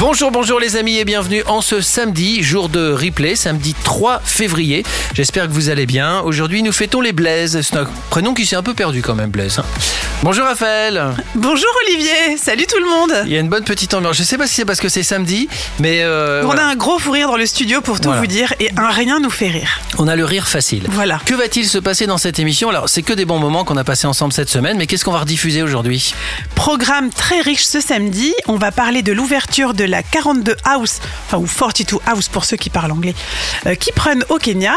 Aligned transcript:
Bonjour, 0.00 0.30
bonjour 0.30 0.58
les 0.58 0.76
amis 0.76 0.96
et 0.96 1.04
bienvenue 1.04 1.42
en 1.46 1.60
ce 1.60 1.82
samedi, 1.82 2.42
jour 2.42 2.70
de 2.70 2.90
replay, 2.90 3.36
samedi 3.36 3.74
3 3.84 4.22
février. 4.24 4.82
J'espère 5.12 5.46
que 5.46 5.52
vous 5.52 5.68
allez 5.68 5.84
bien. 5.84 6.20
Aujourd'hui, 6.22 6.62
nous 6.62 6.72
fêtons 6.72 7.02
les 7.02 7.12
Blaise. 7.12 7.60
C'est 7.60 7.76
un 7.76 7.86
prénom 8.08 8.32
qui 8.32 8.46
s'est 8.46 8.56
un 8.56 8.62
peu 8.62 8.72
perdu 8.72 9.02
quand 9.02 9.14
même, 9.14 9.28
Blaise. 9.30 9.58
hein. 9.58 9.64
Bonjour 10.22 10.44
Raphaël. 10.46 11.02
Bonjour 11.34 11.68
Olivier, 11.86 12.36
salut 12.38 12.66
tout 12.66 12.78
le 12.82 12.88
monde. 12.88 13.12
Il 13.26 13.32
y 13.32 13.36
a 13.36 13.40
une 13.40 13.48
bonne 13.48 13.64
petite 13.64 13.92
ambiance. 13.94 14.16
Je 14.16 14.22
sais 14.22 14.36
pas 14.38 14.46
si 14.46 14.54
c'est 14.54 14.64
parce 14.66 14.80
que 14.80 14.88
c'est 14.90 15.02
samedi, 15.02 15.48
mais 15.78 16.00
euh, 16.02 16.42
On 16.42 16.46
voilà. 16.46 16.66
a 16.66 16.70
un 16.70 16.76
gros 16.76 16.98
fou 16.98 17.10
rire 17.10 17.28
dans 17.28 17.36
le 17.36 17.46
studio 17.46 17.80
pour 17.82 18.00
tout 18.00 18.08
Voilà. 18.08 18.20
vous 18.20 18.26
dire 18.26 18.52
et 18.60 18.70
un 18.76 18.88
rien 18.90 19.18
nous 19.20 19.30
fait 19.30 19.48
rire. 19.48 19.80
on 19.98 20.08
a 20.08 20.16
le 20.16 20.24
rire 20.26 20.46
facile. 20.48 20.84
Voilà. 20.90 21.20
Que 21.26 21.34
va-t-il 21.34 21.66
se 21.66 21.78
passer 21.78 22.06
dans 22.06 22.18
cette 22.18 22.38
émission? 22.38 22.68
Alors, 22.70 22.88
c'est 22.90 23.02
que 23.02 23.12
des 23.14 23.24
bons 23.24 23.38
moments 23.38 23.64
qu'on 23.64 23.76
a 23.78 23.84
passés 23.84 24.06
ensemble 24.06 24.32
cette 24.34 24.50
semaine, 24.50 24.76
mais 24.78 24.86
qu'est-ce 24.86 25.04
qu'on 25.06 25.12
va 25.12 25.20
rediffuser 25.20 25.62
aujourd'hui? 25.62 26.14
Programme 26.54 27.08
très 27.10 27.40
riche 27.40 27.64
ce 27.64 27.80
samedi. 27.80 28.34
On 28.46 28.56
va 28.56 28.72
parler 28.72 29.00
de 29.02 29.12
l'ouverture 29.12 29.72
de 29.72 29.84
la 29.90 30.02
42 30.02 30.56
House, 30.64 31.00
enfin 31.26 31.38
ou 31.38 31.46
42 31.46 31.98
House 32.06 32.28
pour 32.28 32.44
ceux 32.44 32.56
qui 32.56 32.70
parlent 32.70 32.92
anglais, 32.92 33.14
euh, 33.66 33.74
qui 33.74 33.92
prennent 33.92 34.24
au 34.28 34.38
Kenya, 34.38 34.74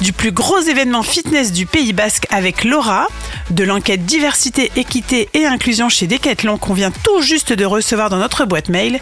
du 0.00 0.12
plus 0.12 0.32
gros 0.32 0.60
événement 0.60 1.02
fitness 1.02 1.52
du 1.52 1.66
Pays 1.66 1.92
Basque 1.92 2.26
avec 2.30 2.64
Laura, 2.64 3.08
de 3.50 3.64
l'enquête 3.64 4.04
diversité, 4.04 4.70
équité 4.76 5.28
et 5.34 5.46
inclusion 5.46 5.88
chez 5.88 6.06
Decathlon 6.06 6.58
qu'on 6.58 6.74
vient 6.74 6.90
tout 6.90 7.22
juste 7.22 7.52
de 7.52 7.64
recevoir 7.64 8.10
dans 8.10 8.18
notre 8.18 8.44
boîte 8.44 8.68
mail. 8.68 8.98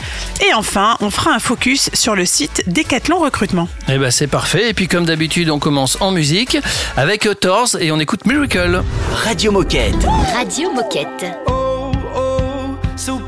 Et 0.47 0.55
enfin, 0.55 0.97
on 1.00 1.11
fera 1.11 1.33
un 1.33 1.39
focus 1.39 1.91
sur 1.92 2.14
le 2.14 2.24
site 2.24 2.64
Decathlon 2.67 3.19
Recrutement. 3.19 3.69
Eh 3.89 3.98
ben, 3.98 4.11
c'est 4.11 4.27
parfait. 4.27 4.70
Et 4.70 4.74
puis, 4.74 4.89
comme 4.89 5.05
d'habitude, 5.05 5.50
on 5.50 5.58
commence 5.58 5.97
en 6.00 6.11
musique 6.11 6.58
avec 6.97 7.28
Thors 7.41 7.77
et 7.80 7.91
on 7.91 7.98
écoute 7.98 8.27
Miracle. 8.27 8.83
Radio 9.24 9.52
Moquette. 9.52 10.06
Radio 10.34 10.72
Moquette. 10.72 11.27
Oh, 11.47 11.92
oh, 12.14 12.77
so 12.97 13.19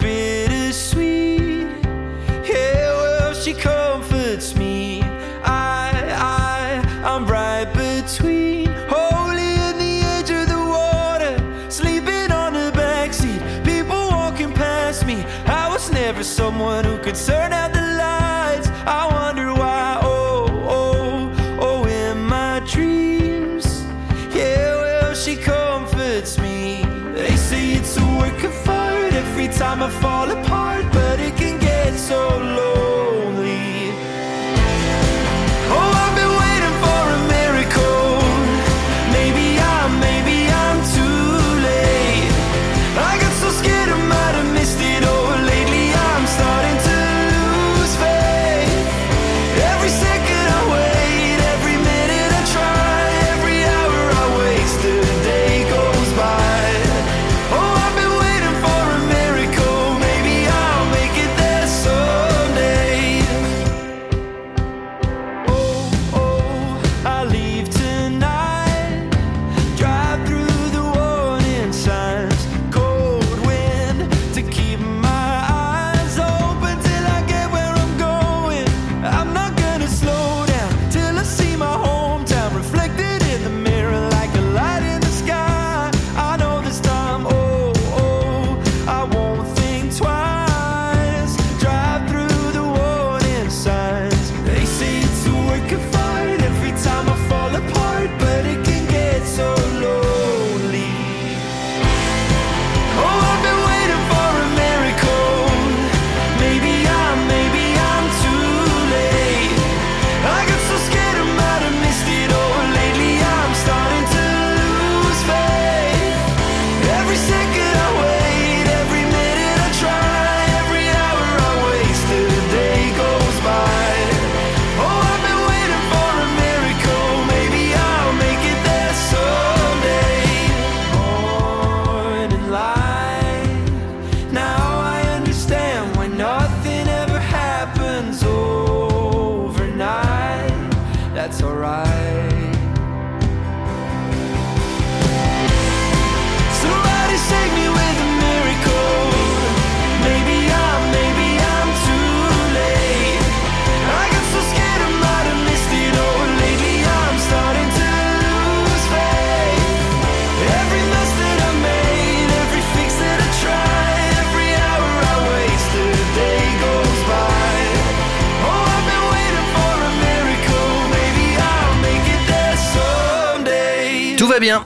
fall 30.05 30.31
apart, 30.31 30.44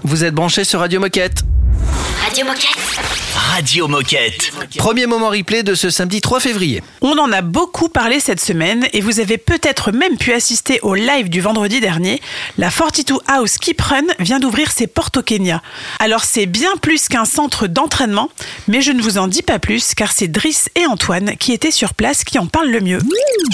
vous 0.02 0.24
êtes 0.24 0.34
branchés 0.34 0.64
sur 0.64 0.80
Radio 0.80 1.00
Moquette. 1.00 1.42
Radio 2.24 2.44
Moquette. 2.44 3.27
Radio 3.58 3.88
Moquette. 3.88 4.52
Premier 4.76 5.06
moment 5.06 5.30
replay 5.30 5.64
de 5.64 5.74
ce 5.74 5.90
samedi 5.90 6.20
3 6.20 6.38
février. 6.38 6.80
On 7.00 7.18
en 7.18 7.32
a 7.32 7.42
beaucoup 7.42 7.88
parlé 7.88 8.20
cette 8.20 8.38
semaine 8.38 8.86
et 8.92 9.00
vous 9.00 9.18
avez 9.18 9.36
peut-être 9.36 9.90
même 9.90 10.16
pu 10.16 10.32
assister 10.32 10.78
au 10.82 10.94
live 10.94 11.28
du 11.28 11.40
vendredi 11.40 11.80
dernier. 11.80 12.20
La 12.56 12.70
42 12.70 13.16
House 13.26 13.58
Keep 13.58 13.80
Run 13.80 14.04
vient 14.20 14.38
d'ouvrir 14.38 14.70
ses 14.70 14.86
portes 14.86 15.16
au 15.16 15.22
Kenya. 15.22 15.60
Alors 15.98 16.22
c'est 16.22 16.46
bien 16.46 16.76
plus 16.80 17.08
qu'un 17.08 17.24
centre 17.24 17.66
d'entraînement, 17.66 18.30
mais 18.68 18.80
je 18.80 18.92
ne 18.92 19.02
vous 19.02 19.18
en 19.18 19.26
dis 19.26 19.42
pas 19.42 19.58
plus 19.58 19.92
car 19.96 20.12
c'est 20.12 20.28
Driss 20.28 20.68
et 20.76 20.86
Antoine 20.86 21.36
qui 21.36 21.52
étaient 21.52 21.72
sur 21.72 21.94
place 21.94 22.22
qui 22.22 22.38
en 22.38 22.46
parlent 22.46 22.70
le 22.70 22.80
mieux. 22.80 23.00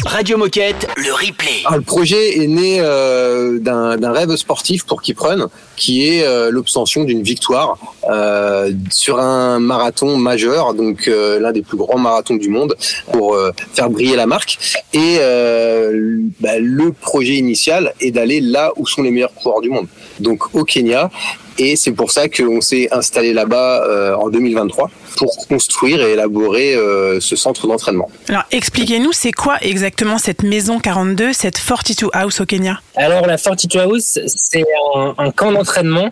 Radio 0.05 0.37
Moquette, 0.37 0.87
le 0.99 1.15
replay. 1.15 1.63
Alors, 1.65 1.79
le 1.79 1.83
projet 1.83 2.43
est 2.43 2.47
né 2.47 2.77
euh, 2.79 3.59
d'un 3.59 3.97
d'un 3.97 4.13
rêve 4.13 4.37
sportif 4.37 4.85
pour 4.85 5.01
Kipren, 5.01 5.47
qui 5.77 6.07
est 6.07 6.27
euh, 6.27 6.51
l'obtention 6.51 7.05
d'une 7.05 7.23
victoire 7.23 7.79
euh, 8.11 8.71
sur 8.91 9.19
un 9.19 9.61
marathon 9.61 9.94
majeur, 10.03 10.75
donc 10.75 11.09
euh, 11.09 11.39
l'un 11.41 11.53
des 11.53 11.63
plus 11.63 11.77
grands 11.77 11.99
marathons 11.99 12.37
du 12.37 12.49
monde, 12.49 12.75
pour 13.13 13.35
euh, 13.35 13.53
faire 13.75 13.91
briller 13.91 14.17
la 14.17 14.27
marque. 14.27 14.59
Et 14.93 15.17
euh, 15.21 16.19
bah, 16.41 16.59
le 16.59 16.93
projet 16.93 17.35
initial 17.35 17.95
est 18.01 18.11
d'aller 18.11 18.41
là 18.41 18.73
où 18.77 18.87
sont 18.87 19.03
les 19.03 19.11
meilleurs 19.11 19.35
coureurs 19.35 19.61
du 19.61 19.71
monde. 19.71 19.87
donc 20.21 20.55
au 20.55 20.65
Kenya. 20.65 21.11
Et 21.59 21.77
c'est 21.77 21.93
pour 21.93 22.11
ça 22.11 22.29
qu'on 22.29 22.61
s'est 22.61 22.89
installé 22.91 23.33
là-bas 23.33 23.85
euh, 23.85 24.17
en 24.17 24.29
2023 24.29 24.91
pour 25.17 25.47
construire 25.47 26.03
et 26.03 26.15
élaborer 26.15 26.75
euh, 26.75 27.21
ce 27.21 27.37
centre 27.37 27.69
d'entraînement. 27.69 28.11
Alors 28.29 28.43
expliquez-nous, 28.51 29.13
c'est 29.13 29.31
quoi 29.31 29.59
exactement 29.63 30.19
cette 30.19 30.43
maison 30.43 30.81
42, 30.81 31.33
cette 31.33 31.59
Fortitude 31.59 32.09
House 32.13 32.41
au 32.41 32.47
Kenya? 32.47 32.81
Alors 32.97 33.27
la 33.27 33.39
Fortitude 33.39 33.81
House, 33.81 34.19
c'est 34.27 34.65
un, 34.97 35.15
un 35.17 35.31
camp 35.31 35.53
d'entraînement 35.53 36.11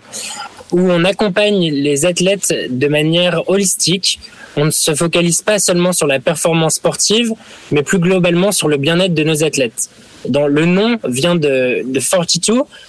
où 0.73 0.81
on 0.81 1.05
accompagne 1.05 1.71
les 1.71 2.07
athlètes 2.07 2.53
de 2.71 2.89
manière 2.89 3.49
holistique. 3.49 4.19
On 4.57 4.67
ne 4.67 4.71
se 4.71 4.95
focalise 4.95 5.43
pas 5.43 5.59
seulement 5.59 5.93
sur 5.93 6.07
la 6.07 6.21
performance 6.21 6.75
sportive, 6.75 7.33
mais 7.71 7.83
plus 7.83 7.99
globalement 7.99 8.53
sur 8.53 8.69
le 8.69 8.77
bien-être 8.77 9.15
de 9.15 9.25
nos 9.25 9.45
athlètes. 9.45 9.89
Dans 10.29 10.47
le 10.47 10.67
nom 10.67 10.99
vient 11.05 11.35
de, 11.35 11.83
de 11.85 12.01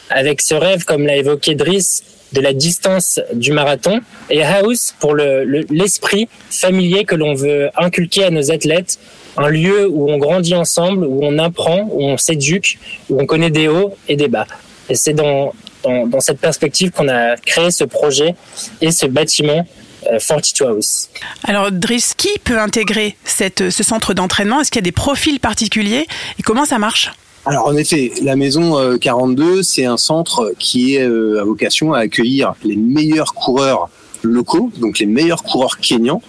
avec 0.09 0.41
ce 0.41 0.56
rêve, 0.56 0.83
comme 0.85 1.06
l'a 1.06 1.18
évoqué 1.18 1.56
Driss, 1.56 2.03
de 2.33 2.41
la 2.41 2.53
distance 2.53 3.19
du 3.33 3.51
marathon, 3.51 4.01
et 4.29 4.44
House 4.44 4.95
pour 5.00 5.13
le- 5.13 5.44
le- 5.44 5.65
l'esprit 5.69 6.27
familier 6.50 7.06
que 7.06 7.15
l'on 7.15 7.33
veut 7.36 7.69
inculquer 7.77 8.24
à 8.25 8.29
nos 8.31 8.51
athlètes, 8.51 9.00
un 9.38 9.50
lieu 9.50 9.88
où 9.88 10.12
on 10.12 10.18
grandit 10.18 10.56
ensemble, 10.56 11.06
où 11.06 11.19
on 11.24 11.38
apprend, 11.39 11.88
où 11.91 12.03
on 12.03 12.18
s'éduque, 12.18 12.77
où 13.09 13.21
on 13.21 13.25
connaît 13.25 13.51
des 13.51 13.68
hauts 13.68 13.95
et 14.07 14.15
des 14.15 14.27
bas. 14.27 14.47
Et 14.89 14.95
c'est 14.95 15.13
dans, 15.13 15.53
dans, 15.83 16.07
dans 16.07 16.19
cette 16.19 16.39
perspective 16.39 16.91
qu'on 16.91 17.09
a 17.09 17.35
créé 17.38 17.71
ce 17.71 17.83
projet 17.83 18.35
et 18.81 18.91
ce 18.91 19.06
bâtiment 19.06 19.65
euh, 20.12 20.19
Fortitude 20.19 20.68
House. 20.68 21.09
Alors 21.44 21.71
Driss, 21.71 22.13
qui 22.15 22.38
peut 22.44 22.59
intégrer 22.59 23.15
cette, 23.24 23.69
ce 23.69 23.83
centre 23.83 24.13
d'entraînement? 24.13 24.62
Est-ce 24.62 24.71
qu'il 24.71 24.80
y 24.80 24.83
a 24.83 24.89
des 24.89 24.91
profils 24.91 25.39
particuliers? 25.39 26.06
Et 26.39 26.44
comment 26.44 26.65
ça 26.65 26.80
marche? 26.80 27.12
Alors 27.45 27.68
en 27.68 27.75
effet, 27.75 28.12
la 28.21 28.35
maison 28.35 28.77
euh, 28.80 28.97
42, 28.97 29.63
c'est 29.63 29.85
un 29.85 29.97
centre 29.97 30.53
qui 30.59 30.95
est 30.95 31.03
euh, 31.03 31.41
à 31.41 31.44
vocation 31.44 31.94
à 31.94 32.00
accueillir 32.00 32.53
les 32.63 32.77
meilleurs 32.77 33.33
coureurs 33.33 33.89
locaux, 34.23 34.71
donc 34.79 34.99
les 34.99 35.05
meilleurs 35.05 35.43
coureurs 35.43 35.77
kenyans 35.77 36.21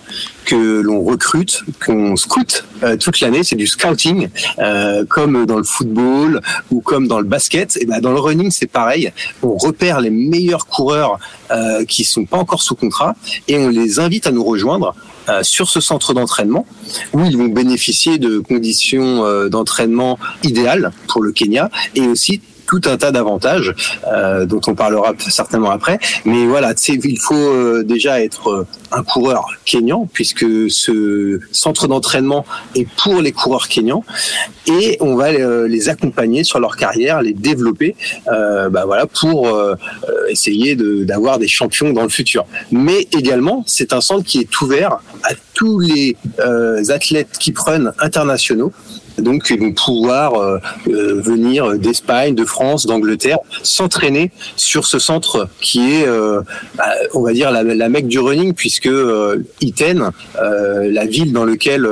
que 0.45 0.81
l'on 0.81 1.03
recrute, 1.03 1.63
qu'on 1.85 2.17
scoute 2.17 2.65
euh, 2.83 2.97
toute 2.97 3.21
l'année. 3.21 3.45
C'est 3.45 3.57
du 3.57 3.67
scouting, 3.67 4.29
euh, 4.59 5.05
comme 5.07 5.47
dans 5.47 5.57
le 5.57 5.65
football 5.65 6.43
ou 6.71 6.81
comme 6.81 7.09
dans 7.09 7.19
le 7.19 7.25
basket. 7.25 7.79
Et 7.81 7.87
ben 7.87 8.01
dans 8.01 8.13
le 8.13 8.21
running, 8.21 8.51
c'est 8.51 8.67
pareil. 8.67 9.13
On 9.43 9.57
repère 9.57 10.01
les 10.01 10.11
meilleurs 10.11 10.67
coureurs 10.67 11.19
euh, 11.51 11.85
qui 11.85 12.05
sont 12.05 12.27
pas 12.27 12.37
encore 12.37 12.63
sous 12.63 12.75
contrat 12.75 13.15
et 13.49 13.57
on 13.57 13.69
les 13.69 13.99
invite 14.01 14.27
à 14.27 14.33
nous 14.33 14.45
rejoindre 14.45 14.95
euh, 15.29 15.43
sur 15.43 15.69
ce 15.69 15.81
centre 15.81 16.13
d'entraînement 16.13 16.67
où 17.15 17.25
ils 17.25 17.39
vont 17.39 17.47
bénéficier 17.49 18.19
de 18.19 18.39
conditions 18.39 19.49
d'entraînement 19.49 20.19
idéales 20.43 20.93
pour 21.09 21.23
le 21.23 21.33
Kenya 21.33 21.71
et 21.95 22.03
aussi 22.03 22.43
tout 22.67 22.81
un 22.87 22.97
tas 22.97 23.13
d'avantages 23.13 23.75
euh, 24.13 24.47
dont 24.47 24.61
on 24.67 24.75
parlera 24.75 25.13
certainement 25.19 25.71
après. 25.71 25.99
Mais 26.25 26.47
voilà, 26.47 26.73
il 26.89 27.19
faut 27.19 27.35
euh, 27.35 27.83
déjà 27.83 28.23
être 28.23 28.49
euh, 28.51 28.67
un 28.93 29.03
coureur 29.03 29.47
kényan 29.65 30.09
puisque 30.13 30.47
ce 30.71 31.41
centre 31.53 31.89
d'entraînement 31.89 32.45
est 32.75 32.87
pour 33.03 33.21
les 33.21 33.33
coureurs 33.33 33.69
kenyans 33.69 34.05
et 34.67 34.97
on 35.01 35.15
va 35.17 35.29
euh, 35.33 35.67
les 35.69 35.89
accompagner 35.89 36.45
sur 36.45 36.59
leur 36.61 36.77
carrière, 36.77 37.21
les 37.23 37.33
développer, 37.35 37.97
euh, 38.33 38.69
bah 38.71 38.85
voilà, 38.87 39.07
pour 39.07 39.49
euh, 39.49 39.75
essayer 40.29 40.77
de- 40.77 41.05
d'avoir 41.05 41.39
des 41.39 41.49
champions 41.49 41.93
dans 41.93 42.03
le 42.03 42.09
futur. 42.09 42.45
Mais 42.71 43.09
également, 43.13 43.63
c'est 43.67 43.93
un 43.93 44.01
centre 44.01 44.25
qui 44.25 44.39
est 44.41 44.61
ouvert 44.61 44.99
à 45.23 45.31
tous 45.55 45.79
les 45.81 46.17
athlètes 46.91 47.39
qui 47.39 47.53
prennent 47.53 47.93
internationaux. 47.99 48.73
Donc, 49.19 49.49
ils 49.51 49.61
vont 49.61 49.73
pouvoir 49.73 50.35
euh, 50.35 50.59
euh, 50.89 51.21
venir 51.21 51.79
d'Espagne, 51.79 52.35
de 52.35 52.45
France, 52.45 52.87
d'Angleterre, 52.87 53.39
s'entraîner 53.63 54.31
sur 54.57 54.87
ce 54.87 54.99
centre 54.99 55.49
qui 55.61 55.95
est, 55.95 56.07
euh, 56.07 56.41
bah, 56.77 56.85
on 57.15 57.23
va 57.23 57.33
dire, 57.33 57.51
la, 57.51 57.63
la 57.63 57.89
mecque 57.89 58.07
du 58.07 58.19
running, 58.19 58.55
puisque 58.55 58.91
Iten, 59.61 60.11
la 60.41 61.07
ville 61.07 61.33
dans 61.33 61.45
laquelle 61.45 61.87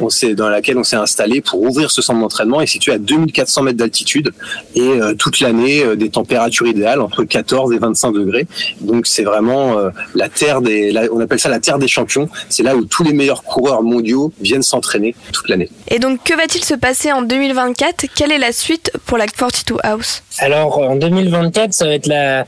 on 0.00 0.08
s'est 0.10 0.96
installé 0.96 1.40
pour 1.40 1.62
ouvrir 1.62 1.90
ce 1.90 2.02
centre 2.02 2.20
d'entraînement, 2.20 2.60
est 2.60 2.66
située 2.66 2.92
à 2.92 2.98
2400 2.98 3.62
mètres 3.62 3.78
d'altitude 3.78 4.30
et 4.74 5.00
toute 5.18 5.40
l'année 5.40 5.96
des 5.96 6.10
températures 6.10 6.66
idéales 6.66 7.00
entre 7.00 7.24
14 7.24 7.72
et 7.72 7.78
25 7.78 8.12
degrés. 8.12 8.46
Donc, 8.80 9.06
c'est 9.06 9.24
vraiment 9.24 9.76
la 10.14 10.28
terre 10.28 10.60
des, 10.60 10.92
on 11.12 11.20
appelle 11.20 11.40
ça 11.40 11.48
la 11.48 11.60
terre 11.60 11.78
des 11.78 11.88
champions. 11.88 12.28
C'est 12.48 12.62
là 12.62 12.76
où 12.76 12.84
tous 12.84 13.02
les 13.02 13.12
meilleurs 13.12 13.42
coureurs 13.42 13.82
mondiaux 13.82 14.32
viennent 14.40 14.62
s'entraîner 14.62 15.14
toute 15.32 15.48
l'année. 15.48 15.68
Et 15.88 15.98
donc, 15.98 16.22
que 16.24 16.34
va-t-il 16.34 16.57
se 16.64 16.74
passer 16.74 17.12
en 17.12 17.22
2024 17.22 18.06
Quelle 18.14 18.32
est 18.32 18.38
la 18.38 18.52
suite 18.52 18.90
pour 19.06 19.18
la 19.18 19.26
Fortitude 19.34 19.78
House? 19.82 20.22
Alors 20.38 20.78
en 20.78 20.96
2024, 20.96 21.72
ça 21.72 21.86
va 21.86 21.94
être 21.94 22.08
le, 22.08 22.44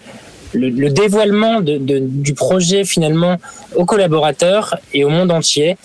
le 0.69 0.91
dévoilement 0.91 1.61
du 1.61 2.35
projet 2.35 2.85
finalement 2.85 3.37
aux 3.75 3.85
collaborateurs 3.85 4.77
et 4.93 5.05
au 5.05 5.09
monde 5.09 5.31
entier. 5.31 5.77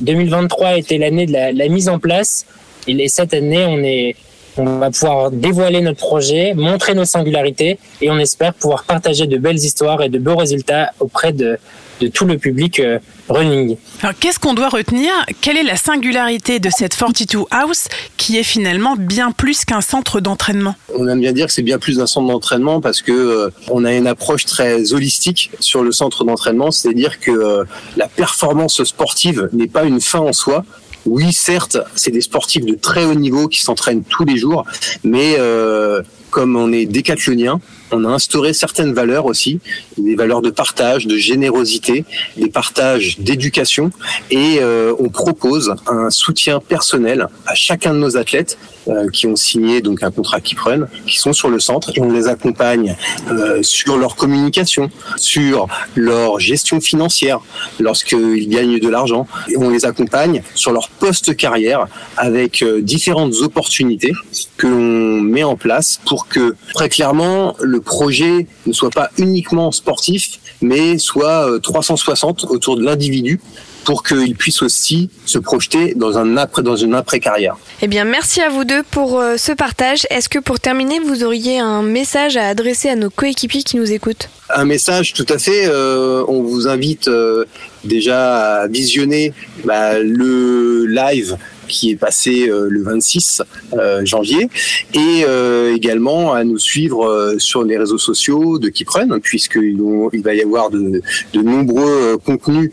2023 0.00 0.78
était 0.78 0.98
l'année 0.98 1.26
de 1.26 1.32
la, 1.32 1.68
mise 1.68 1.88
en 1.88 1.98
place. 1.98 2.46
Et 2.86 3.08
cette 3.08 3.34
année, 3.34 4.14
on 4.56 4.78
va 4.78 4.90
pouvoir 4.90 5.30
dévoiler 5.30 5.80
notre 5.80 5.98
projet, 5.98 6.54
montrer 6.54 6.94
nos 6.94 7.04
singularités 7.04 7.78
et 8.00 8.10
on 8.10 8.18
espère 8.18 8.54
pouvoir 8.54 8.84
partager 8.84 9.26
de 9.26 9.36
belles 9.36 9.56
histoires 9.56 10.02
et 10.02 10.08
de 10.08 10.18
beaux 10.18 10.36
résultats 10.36 10.92
auprès 11.00 11.32
de, 11.32 11.58
de 12.00 12.08
tout 12.08 12.24
le 12.24 12.38
public 12.38 12.80
euh, 12.80 12.98
running. 13.28 13.76
Alors 14.02 14.14
qu'est-ce 14.18 14.38
qu'on 14.38 14.54
doit 14.54 14.68
retenir? 14.68 15.10
Quelle 15.40 15.56
est 15.56 15.62
la 15.62 15.76
singularité 15.76 16.58
de 16.60 16.70
cette 16.70 16.94
Fortitude 16.94 17.44
House 17.50 17.88
qui 18.16 18.38
est 18.38 18.42
finalement 18.42 18.96
bien 18.96 19.32
plus 19.32 19.64
qu'un 19.64 19.80
centre 19.80 20.20
d'entraînement? 20.20 20.74
On 20.94 21.08
aime 21.08 21.20
bien 21.20 21.32
dire 21.32 21.46
que 21.46 21.52
c'est 21.52 21.62
bien 21.62 21.78
plus 21.78 21.98
d'un 21.98 22.06
centre 22.06 22.28
d'entraînement 22.28 22.80
parce 22.80 23.02
que 23.02 23.12
euh, 23.12 23.50
on 23.70 23.84
a 23.84 23.92
une 23.92 24.06
approche 24.06 24.44
très 24.44 24.92
holistique 24.92 25.50
sur 25.60 25.82
le 25.82 25.92
centre 25.92 26.24
d'entraînement, 26.24 26.70
c'est-à-dire 26.70 27.20
que 27.20 27.30
euh, 27.30 27.64
la 27.96 28.08
performance 28.08 28.82
sportive 28.84 29.48
n'est 29.52 29.68
pas 29.68 29.84
une 29.84 30.00
fin 30.00 30.20
en 30.20 30.32
soi. 30.32 30.64
Oui, 31.06 31.32
certes, 31.32 31.76
c'est 31.94 32.10
des 32.10 32.22
sportifs 32.22 32.64
de 32.64 32.74
très 32.74 33.04
haut 33.04 33.14
niveau 33.14 33.48
qui 33.48 33.60
s'entraînent 33.60 34.04
tous 34.04 34.24
les 34.24 34.38
jours, 34.38 34.64
mais 35.02 35.36
euh, 35.38 36.00
comme 36.30 36.56
on 36.56 36.72
est 36.72 36.86
décathlonien, 36.86 37.60
on 37.90 38.04
a 38.04 38.08
instauré 38.08 38.52
certaines 38.52 38.92
valeurs 38.92 39.26
aussi, 39.26 39.60
des 39.98 40.14
valeurs 40.14 40.42
de 40.42 40.50
partage, 40.50 41.06
de 41.06 41.16
générosité, 41.16 42.04
des 42.36 42.48
partages 42.48 43.18
d'éducation, 43.18 43.90
et 44.30 44.58
euh, 44.60 44.94
on 44.98 45.08
propose 45.08 45.74
un 45.86 46.10
soutien 46.10 46.60
personnel 46.60 47.28
à 47.46 47.54
chacun 47.54 47.94
de 47.94 47.98
nos 47.98 48.16
athlètes 48.16 48.58
euh, 48.88 49.08
qui 49.10 49.26
ont 49.26 49.36
signé 49.36 49.80
donc 49.80 50.02
un 50.02 50.10
contrat 50.10 50.40
qui 50.40 50.54
prennent, 50.54 50.86
qui 51.06 51.18
sont 51.18 51.32
sur 51.32 51.48
le 51.48 51.60
centre, 51.60 51.92
et 51.96 52.00
on 52.00 52.10
les 52.10 52.26
accompagne 52.26 52.96
euh, 53.30 53.62
sur 53.62 53.96
leur 53.96 54.16
communication, 54.16 54.90
sur 55.16 55.68
leur 55.94 56.40
gestion 56.40 56.80
financière, 56.80 57.40
lorsqu'ils 57.80 58.48
gagnent 58.48 58.78
de 58.78 58.88
l'argent, 58.88 59.26
et 59.48 59.56
on 59.56 59.70
les 59.70 59.84
accompagne 59.84 60.42
sur 60.54 60.72
leur 60.72 60.88
poste 60.88 61.36
carrière 61.36 61.86
avec 62.16 62.64
différentes 62.80 63.34
opportunités 63.42 64.12
que 64.56 64.66
l'on 64.66 65.20
met 65.20 65.44
en 65.44 65.56
place 65.56 66.00
pour 66.06 66.28
que 66.28 66.54
très 66.74 66.88
clairement 66.88 67.54
projet 67.80 68.46
ne 68.66 68.72
soit 68.72 68.90
pas 68.90 69.10
uniquement 69.18 69.72
sportif, 69.72 70.38
mais 70.60 70.98
soit 70.98 71.50
euh, 71.50 71.58
360 71.58 72.44
autour 72.44 72.76
de 72.76 72.84
l'individu 72.84 73.40
pour 73.84 74.02
qu'il 74.02 74.34
puisse 74.34 74.62
aussi 74.62 75.10
se 75.26 75.38
projeter 75.38 75.94
dans 75.94 76.18
un 76.18 76.36
après 76.36 76.62
dans 76.62 76.76
une 76.76 76.94
après 76.94 77.20
carrière. 77.20 77.56
Eh 77.82 77.86
bien, 77.86 78.04
merci 78.04 78.40
à 78.40 78.48
vous 78.48 78.64
deux 78.64 78.82
pour 78.82 79.20
euh, 79.20 79.36
ce 79.36 79.52
partage. 79.52 80.06
Est-ce 80.10 80.28
que 80.28 80.38
pour 80.38 80.58
terminer, 80.58 80.98
vous 80.98 81.22
auriez 81.22 81.58
un 81.58 81.82
message 81.82 82.36
à 82.36 82.48
adresser 82.48 82.88
à 82.88 82.96
nos 82.96 83.10
coéquipiers 83.10 83.62
qui 83.62 83.76
nous 83.76 83.92
écoutent? 83.92 84.30
Un 84.50 84.64
message 84.64 85.12
tout 85.12 85.26
à 85.28 85.38
fait. 85.38 85.66
euh, 85.66 86.24
on 86.28 86.42
vous 86.42 86.66
invite 86.68 87.08
euh, 87.08 87.44
déjà 87.84 88.62
à 88.62 88.68
visionner 88.68 89.32
bah, 89.64 89.98
le 89.98 90.86
live 90.86 91.36
qui 91.68 91.90
est 91.90 91.96
passé 91.96 92.48
euh, 92.48 92.68
le 92.68 92.82
26 92.82 93.42
euh, 93.74 94.04
janvier. 94.04 94.48
Et 94.92 95.24
euh, 95.26 95.74
également 95.74 96.32
à 96.32 96.44
nous 96.44 96.58
suivre 96.58 97.34
sur 97.38 97.64
les 97.64 97.78
réseaux 97.78 97.98
sociaux 97.98 98.58
de 98.58 98.68
Kipren 98.68 99.20
puisqu'il 99.20 100.22
va 100.22 100.34
y 100.34 100.42
avoir 100.42 100.70
de, 100.70 101.02
de 101.32 101.42
nombreux 101.42 102.18
contenus 102.24 102.70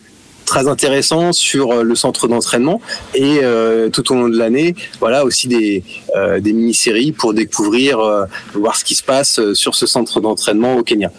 très 0.52 0.68
intéressants 0.68 1.32
sur 1.32 1.72
euh, 1.72 1.84
le 1.84 1.96
centre 1.96 2.28
d'entraînement 2.28 2.82
et 3.16 3.40
euh, 3.42 3.90
tout 3.90 4.12
au 4.12 4.16
long 4.16 4.28
de 4.28 4.38
l'année 4.38 4.76
voilà 5.00 5.24
aussi 5.24 5.48
des, 5.48 5.82
euh, 6.18 6.42
des 6.42 6.52
mini-séries 6.52 7.14
pour 7.14 7.34
découvrir 7.34 8.00
euh, 8.00 8.26
voir 8.54 8.76
ce 8.76 8.84
qui 8.84 8.96
se 8.96 9.04
passe 9.04 9.40
sur 9.54 9.76
ce 9.76 9.86
centre 9.86 10.20
d'entraînement 10.20 10.76
au 10.76 10.84
Kenya. 10.84 11.10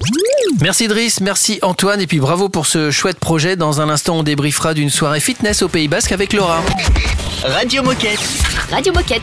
Merci 0.60 0.86
Driss, 0.86 1.22
merci 1.22 1.58
Antoine 1.62 2.02
et 2.02 2.06
puis 2.06 2.20
bravo 2.20 2.50
pour 2.50 2.66
ce 2.66 2.90
chouette 2.90 3.18
projet. 3.18 3.56
Dans 3.56 3.80
un 3.80 3.88
instant, 3.88 4.18
on 4.18 4.22
débriefera 4.22 4.74
d'une 4.74 4.90
soirée 4.90 5.20
fitness 5.20 5.62
au 5.62 5.68
Pays 5.68 5.88
Basque 5.88 6.12
avec 6.12 6.34
Laura. 6.34 6.60
Radio 7.42 7.82
Moquette. 7.82 8.20
Radio 8.70 8.92
Moquette. 8.92 9.22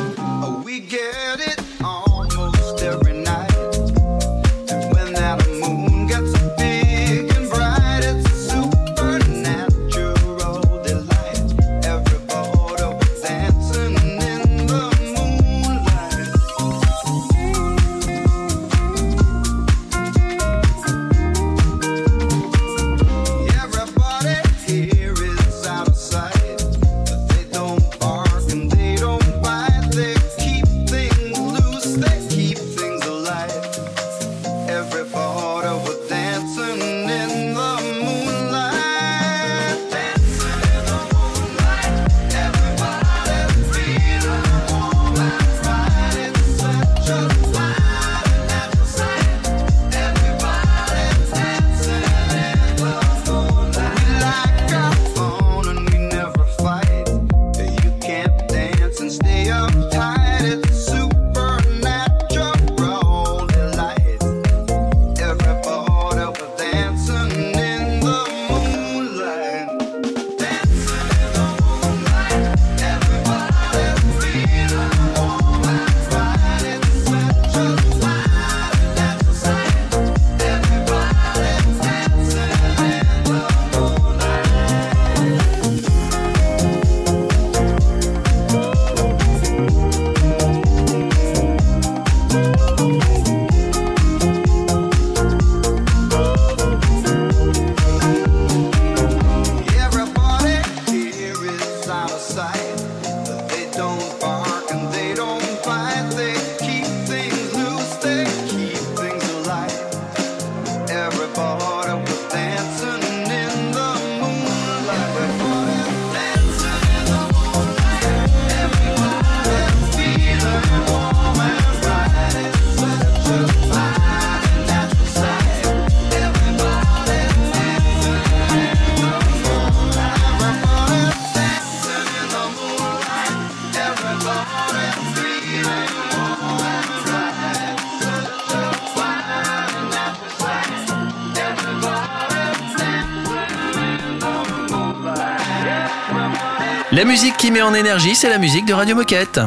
La 147.01 147.07
musique 147.07 147.35
qui 147.35 147.49
met 147.49 147.63
en 147.63 147.73
énergie, 147.73 148.13
c'est 148.13 148.29
la 148.29 148.37
musique 148.37 148.65
de 148.65 148.73
Radio 148.75 148.95
Moquette. 148.95 149.39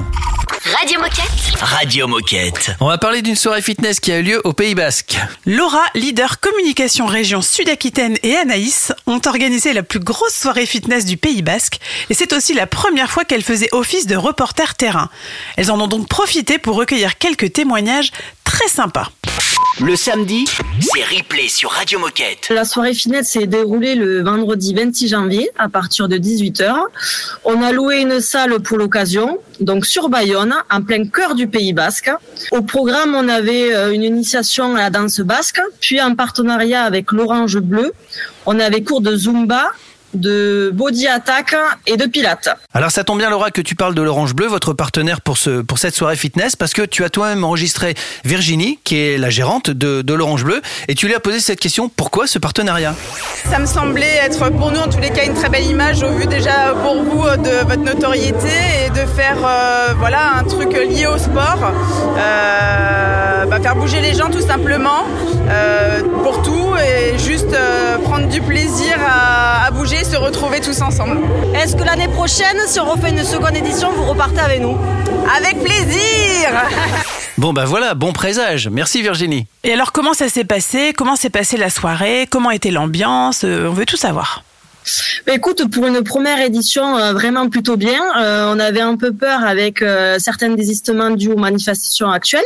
Radio 0.77 0.99
Moquette. 0.99 1.61
Radio 1.61 2.09
Moquette. 2.09 2.73
On 2.81 2.89
va 2.89 2.99
parler 2.99 3.23
d'une 3.23 3.37
soirée 3.37 3.63
fitness 3.63 4.01
qui 4.01 4.11
a 4.11 4.19
eu 4.19 4.23
lieu 4.25 4.41
au 4.43 4.53
Pays 4.53 4.75
Basque. 4.75 5.17
Laura, 5.47 5.85
leader 5.95 6.41
communication 6.41 7.07
région 7.07 7.43
Sud-Aquitaine 7.43 8.17
et 8.25 8.35
Anaïs 8.35 8.93
ont 9.07 9.21
organisé 9.25 9.73
la 9.73 9.85
plus 9.85 10.01
grosse 10.01 10.35
soirée 10.35 10.67
fitness 10.67 11.05
du 11.05 11.17
Pays 11.17 11.43
Basque 11.43 11.79
et 12.11 12.15
c'est 12.15 12.33
aussi 12.33 12.55
la 12.55 12.67
première 12.67 13.13
fois 13.13 13.25
qu'elles 13.25 13.45
faisaient 13.45 13.69
office 13.71 14.09
de 14.09 14.17
reporter 14.17 14.75
terrain. 14.75 15.09
Elles 15.57 15.71
en 15.71 15.81
ont 15.81 15.87
donc 15.87 16.09
profité 16.09 16.59
pour 16.59 16.75
recueillir 16.75 17.19
quelques 17.19 17.53
témoignages 17.53 18.11
très 18.43 18.67
sympas. 18.67 19.13
Le 19.81 19.97
samedi, 19.97 20.45
c'est 20.81 21.02
replay 21.02 21.49
sur 21.49 21.71
Radio 21.71 21.99
Moquette. 21.99 22.49
La 22.50 22.64
soirée 22.64 22.95
fitness 22.95 23.31
s'est 23.31 23.49
déroulée 23.49 23.97
le 23.97 24.23
vendredi 24.23 24.73
26 24.73 25.09
janvier 25.09 25.50
à 25.59 25.69
partir 25.69 26.07
de 26.07 26.16
18h. 26.16 26.73
On 27.45 27.61
a 27.61 27.73
loué 27.73 28.00
une 28.00 28.21
salle 28.21 28.61
pour 28.61 28.78
l'occasion, 28.78 29.40
donc 29.59 29.85
sur 29.85 30.09
Bayonne, 30.09 30.54
en 30.71 30.83
plein 30.83 31.04
cœur 31.09 31.35
du 31.35 31.49
Pays 31.49 31.73
Basque. 31.73 32.09
Au 32.52 32.62
programme, 32.62 33.16
on 33.16 33.28
avait 33.28 33.75
euh, 33.75 33.93
une 33.93 34.04
initiation 34.04 34.76
à 34.76 34.78
la 34.78 34.90
danse 34.90 35.19
basque, 35.19 35.61
puis 35.81 36.00
en 36.00 36.14
partenariat 36.14 36.85
avec 36.85 37.11
l'Orange 37.11 37.59
Bleu, 37.59 37.93
on 38.47 38.61
avait 38.61 38.85
cours 38.85 39.00
de 39.00 39.16
Zumba, 39.16 39.73
de 40.14 40.71
body 40.73 41.06
attack 41.09 41.54
et 41.87 41.97
de 41.97 42.06
pilates. 42.06 42.49
Alors 42.73 42.90
ça 42.90 43.04
tombe 43.04 43.18
bien 43.18 43.30
Laura 43.30 43.50
que 43.50 43.61
tu 43.61 43.75
parles 43.75 43.94
de 43.94 44.02
l'Orange 44.02 44.35
Bleu, 44.35 44.47
votre 44.47 44.73
partenaire 44.73 45.21
pour, 45.21 45.38
ce, 45.38 45.61
pour 45.62 45.78
cette 45.78 45.94
soirée 45.94 46.16
fitness, 46.16 46.56
parce 46.56 46.73
que 46.73 46.83
tu 46.83 47.04
as 47.04 47.11
toi-même 47.11 47.44
enregistré 47.44 47.94
Virginie, 48.25 48.78
qui 48.85 48.97
est 48.99 49.18
la 49.18 49.30
gérante 49.30 49.71
de, 49.71 50.02
de 50.02 50.14
l'Orange 50.14 50.44
Bleu, 50.44 50.61
et 50.88 50.94
tu 50.94 51.06
lui 51.06 51.14
as 51.14 51.21
posé 51.21 51.40
cette 51.40 51.61
question, 51.61 51.88
pourquoi 51.88 52.26
ce 52.26 52.38
partenariat? 52.38 52.94
Ça 53.50 53.59
me 53.59 53.66
semblait 53.66 54.16
être 54.23 54.50
pour 54.50 54.71
nous 54.71 54.80
en 54.80 54.88
tous 54.88 55.00
les 55.00 55.11
cas 55.11 55.25
une 55.25 55.35
très 55.35 55.49
belle 55.49 55.66
image 55.66 56.02
au 56.02 56.11
vu 56.11 56.26
déjà 56.26 56.75
pour 56.83 57.02
vous 57.02 57.23
de 57.23 57.66
votre 57.68 57.83
notoriété 57.83 58.49
et 58.87 58.90
de 58.90 59.06
faire 59.06 59.38
euh, 59.44 59.94
voilà 59.99 60.35
un 60.38 60.44
truc 60.44 60.73
lié 60.73 61.06
au 61.06 61.18
sport, 61.18 61.59
Euh, 62.16 63.44
bah, 63.47 63.61
faire 63.61 63.76
bouger 63.76 64.00
les 64.00 64.14
gens 64.14 64.30
tout 64.30 64.40
simplement 64.40 65.04
euh, 65.49 66.02
pour 66.23 66.42
tout 66.42 66.75
et 66.76 67.18
juste 67.18 67.52
euh, 67.52 67.99
prendre 67.99 68.28
du 68.28 68.40
plaisir 68.40 68.97
à, 69.06 69.66
à 69.66 69.71
bouger 69.71 70.04
et 70.05 70.11
se 70.11 70.17
retrouver 70.17 70.61
tous 70.61 70.81
ensemble. 70.83 71.19
Est-ce 71.55 71.77
que 71.77 71.83
l'année 71.85 72.09
prochaine, 72.09 72.57
si 72.67 72.79
on 72.81 72.91
refait 72.91 73.11
une 73.11 73.25
seconde 73.25 73.57
édition, 73.57 73.93
vous 73.93 74.05
repartez 74.05 74.41
avec 74.41 74.61
nous? 74.61 74.77
Avec 75.37 75.61
plaisir 75.63 76.51
Bon 77.39 77.53
bah 77.53 77.65
voilà, 77.65 77.95
bon 77.95 78.13
présage. 78.13 78.69
Merci 78.69 79.03
Virginie. 79.03 79.47
Et 79.65 79.73
alors 79.73 79.93
comment 79.93 80.15
ça 80.15 80.29
s'est 80.29 80.45
passé? 80.45 80.93
Comment 80.97 81.17
s'est 81.17 81.31
passée 81.31 81.57
la 81.57 81.71
soirée? 81.71 82.29
Comment 82.31 82.51
était 82.51 82.71
l'ambiance? 82.71 83.45
Euh, 83.45 83.69
On 83.69 83.73
veut 83.73 83.87
tout 83.87 83.97
savoir. 83.97 84.45
Écoute, 85.26 85.71
pour 85.71 85.87
une 85.87 86.03
première 86.03 86.41
édition, 86.41 86.97
euh, 86.97 87.12
vraiment 87.12 87.49
plutôt 87.49 87.76
bien. 87.76 88.03
Euh, 88.19 88.53
on 88.55 88.59
avait 88.59 88.81
un 88.83 88.97
peu 88.97 89.12
peur 89.12 89.43
avec 89.45 89.81
euh, 89.83 90.19
certains 90.19 90.50
désistements 90.50 91.11
dus 91.11 91.29
aux 91.31 91.38
manifestations 91.38 92.11
actuelles. 92.11 92.43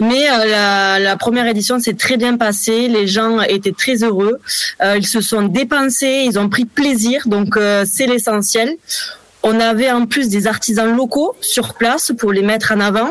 Mais 0.00 0.28
euh, 0.30 0.44
la, 0.46 0.98
la 0.98 1.16
première 1.16 1.46
édition 1.46 1.78
s'est 1.78 1.94
très 1.94 2.16
bien 2.16 2.36
passée. 2.36 2.88
Les 2.88 3.06
gens 3.06 3.40
étaient 3.40 3.72
très 3.72 4.02
heureux. 4.02 4.38
Euh, 4.82 4.96
ils 4.98 5.06
se 5.06 5.20
sont 5.20 5.42
dépensés, 5.42 6.24
ils 6.26 6.38
ont 6.38 6.48
pris 6.48 6.64
plaisir. 6.64 7.22
Donc 7.26 7.56
euh, 7.56 7.84
c'est 7.90 8.06
l'essentiel. 8.06 8.76
On 9.42 9.60
avait 9.60 9.90
en 9.90 10.06
plus 10.06 10.28
des 10.28 10.46
artisans 10.46 10.94
locaux 10.96 11.34
sur 11.40 11.74
place 11.74 12.12
pour 12.18 12.32
les 12.32 12.42
mettre 12.42 12.72
en 12.72 12.80
avant. 12.80 13.10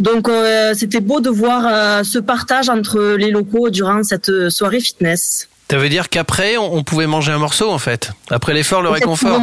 Donc 0.00 0.28
euh, 0.28 0.72
c'était 0.74 1.00
beau 1.00 1.20
de 1.20 1.30
voir 1.30 1.66
euh, 1.66 2.02
ce 2.02 2.18
partage 2.18 2.68
entre 2.68 3.16
les 3.16 3.30
locaux 3.30 3.70
durant 3.70 4.02
cette 4.02 4.50
soirée 4.50 4.80
fitness. 4.80 5.49
Ça 5.70 5.78
veut 5.78 5.88
dire 5.88 6.08
qu'après, 6.08 6.56
on, 6.56 6.82
pouvait 6.82 7.06
manger 7.06 7.30
un 7.30 7.38
morceau 7.38 7.70
en 7.70 7.78
fait. 7.78 8.10
Après 8.28 8.52
l'effort, 8.52 8.82
le 8.82 8.88
réconfort. 8.88 9.40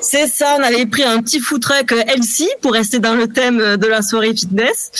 C'est 0.00 0.26
ça, 0.26 0.56
on 0.58 0.62
avait 0.64 0.86
pris 0.86 1.04
un 1.04 1.22
petit 1.22 1.38
food 1.38 1.62
truck 1.62 1.92
euh, 1.92 2.02
LC 2.08 2.48
pour 2.60 2.72
rester 2.72 2.98
dans 2.98 3.14
le 3.14 3.28
thème 3.28 3.60
euh, 3.60 3.76
de 3.76 3.86
la 3.86 4.02
soirée 4.02 4.34
fitness. 4.34 4.90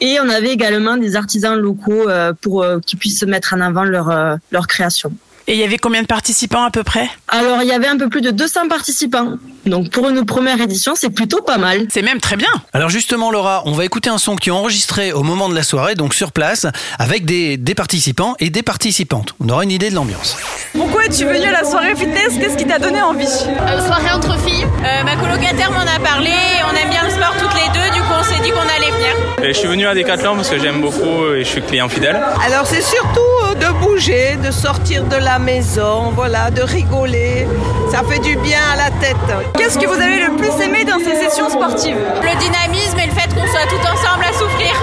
Et 0.00 0.20
on 0.20 0.28
avait 0.28 0.50
également 0.50 0.96
des 0.96 1.16
artisans 1.16 1.56
locaux 1.56 2.08
euh, 2.08 2.32
pour 2.40 2.62
euh, 2.62 2.78
qu'ils 2.78 3.00
puissent 3.00 3.24
mettre 3.24 3.54
en 3.54 3.60
avant 3.60 3.82
leur, 3.82 4.10
euh, 4.10 4.36
leur 4.52 4.68
création. 4.68 5.12
Et 5.50 5.54
il 5.54 5.58
y 5.58 5.64
avait 5.64 5.78
combien 5.78 6.02
de 6.02 6.06
participants 6.06 6.62
à 6.62 6.70
peu 6.70 6.84
près? 6.84 7.08
Alors, 7.28 7.62
il 7.62 7.68
y 7.68 7.72
avait 7.72 7.86
un 7.86 7.96
peu 7.96 8.10
plus 8.10 8.20
de 8.20 8.30
200 8.30 8.68
participants. 8.68 9.38
Donc, 9.64 9.90
pour 9.90 10.06
une 10.10 10.26
première 10.26 10.60
édition, 10.60 10.92
c'est 10.94 11.08
plutôt 11.08 11.40
pas 11.40 11.56
mal. 11.56 11.86
C'est 11.90 12.02
même 12.02 12.20
très 12.20 12.36
bien. 12.36 12.48
Alors 12.74 12.90
justement 12.90 13.30
Laura, 13.30 13.62
on 13.64 13.72
va 13.72 13.84
écouter 13.86 14.10
un 14.10 14.18
son 14.18 14.36
qui 14.36 14.50
est 14.50 14.52
enregistré 14.52 15.12
au 15.12 15.22
moment 15.22 15.48
de 15.48 15.54
la 15.54 15.62
soirée, 15.62 15.94
donc 15.94 16.12
sur 16.14 16.32
place, 16.32 16.66
avec 16.98 17.24
des, 17.24 17.56
des 17.56 17.74
participants 17.74 18.34
et 18.40 18.50
des 18.50 18.62
participantes. 18.62 19.34
On 19.40 19.48
aura 19.48 19.64
une 19.64 19.70
idée 19.70 19.88
de 19.90 19.94
l'ambiance. 19.94 20.36
Pourquoi 20.72 21.06
es-tu 21.06 21.24
venu 21.24 21.44
à 21.44 21.52
la 21.52 21.64
soirée 21.64 21.96
fitness? 21.96 22.38
Qu'est-ce 22.38 22.56
qui 22.56 22.66
t'a 22.66 22.78
donné 22.78 23.00
envie? 23.00 23.26
Euh, 23.26 23.86
soirée 23.86 24.10
entre 24.14 24.38
filles. 24.38 24.66
Euh, 24.84 25.02
ma 25.04 25.16
colocataire 25.16 25.70
m'en 25.72 25.80
a 25.80 25.98
parlé. 25.98 26.30
On 26.70 26.76
aime 26.76 26.90
bien 26.90 27.04
le 27.04 27.10
sport 27.10 27.34
toutes 27.38 27.54
les 27.54 27.68
deux. 27.72 27.94
Du 27.94 28.00
coup, 28.02 28.12
on 28.18 28.22
s'est 28.22 28.42
dit 28.42 28.50
qu'on 28.50 28.60
allait 28.60 28.90
venir. 28.90 29.14
Et 29.42 29.52
je 29.54 29.58
suis 29.58 29.68
venu 29.68 29.86
à 29.86 29.94
Decathlon 29.94 30.36
parce 30.36 30.50
que 30.50 30.58
j'aime 30.58 30.80
beaucoup 30.80 31.26
et 31.34 31.44
je 31.44 31.48
suis 31.48 31.62
client 31.62 31.88
fidèle. 31.88 32.20
Alors 32.44 32.66
c'est 32.66 32.82
surtout 32.82 33.20
euh, 33.44 33.54
de 33.54 33.72
bouger, 33.84 34.36
de 34.44 34.50
sortir 34.50 35.04
de 35.04 35.16
la 35.16 35.37
maison, 35.38 36.12
voilà, 36.14 36.50
de 36.50 36.62
rigoler. 36.62 37.46
Ça 37.90 38.02
fait 38.08 38.18
du 38.18 38.36
bien 38.36 38.58
à 38.72 38.76
la 38.76 38.90
tête. 39.00 39.16
Qu'est-ce 39.56 39.78
que 39.78 39.86
vous 39.86 39.94
avez 40.00 40.20
le 40.20 40.36
plus 40.36 40.50
aimé 40.62 40.84
dans 40.84 40.98
ces 40.98 41.14
sessions 41.16 41.48
sportives 41.48 41.96
Le 42.22 42.38
dynamisme 42.38 42.98
et 42.98 43.06
le 43.06 43.12
fait 43.12 43.28
qu'on 43.34 43.46
soit 43.46 43.66
tout 43.68 43.80
ensemble 43.80 44.24
à 44.28 44.32
souffrir. 44.32 44.74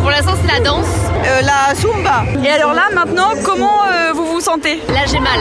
Pour 0.00 0.10
l'instant, 0.10 0.32
c'est 0.42 0.52
la 0.52 0.60
danse. 0.60 0.86
Euh, 1.26 1.40
la 1.42 1.74
Zumba. 1.74 2.24
Et 2.44 2.50
alors 2.50 2.72
là, 2.74 2.84
maintenant, 2.94 3.30
comment 3.44 3.82
euh, 3.92 4.12
vous 4.14 4.26
vous 4.26 4.40
sentez 4.40 4.80
Là, 4.88 5.00
j'ai 5.06 5.18
mal. 5.20 5.40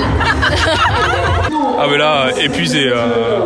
Ah 1.80 1.86
mais 1.90 1.98
là, 1.98 2.28
épuisé. 2.40 2.88
euh. 2.88 3.40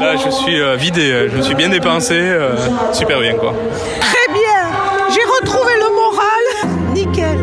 là, 0.00 0.16
je 0.16 0.30
suis 0.30 0.60
euh, 0.60 0.76
vidé. 0.76 1.28
Je 1.30 1.36
me 1.36 1.42
suis 1.42 1.54
bien 1.54 1.68
dépensé. 1.68 2.14
euh, 2.18 2.56
super 2.92 3.20
bien 3.20 3.34
quoi. 3.34 3.52
Très 4.00 4.32
bien. 4.32 4.70
J'ai 5.10 5.20
retrouvé 5.40 5.72
le 5.78 5.94
moral. 5.94 6.76
Nickel. 6.94 7.38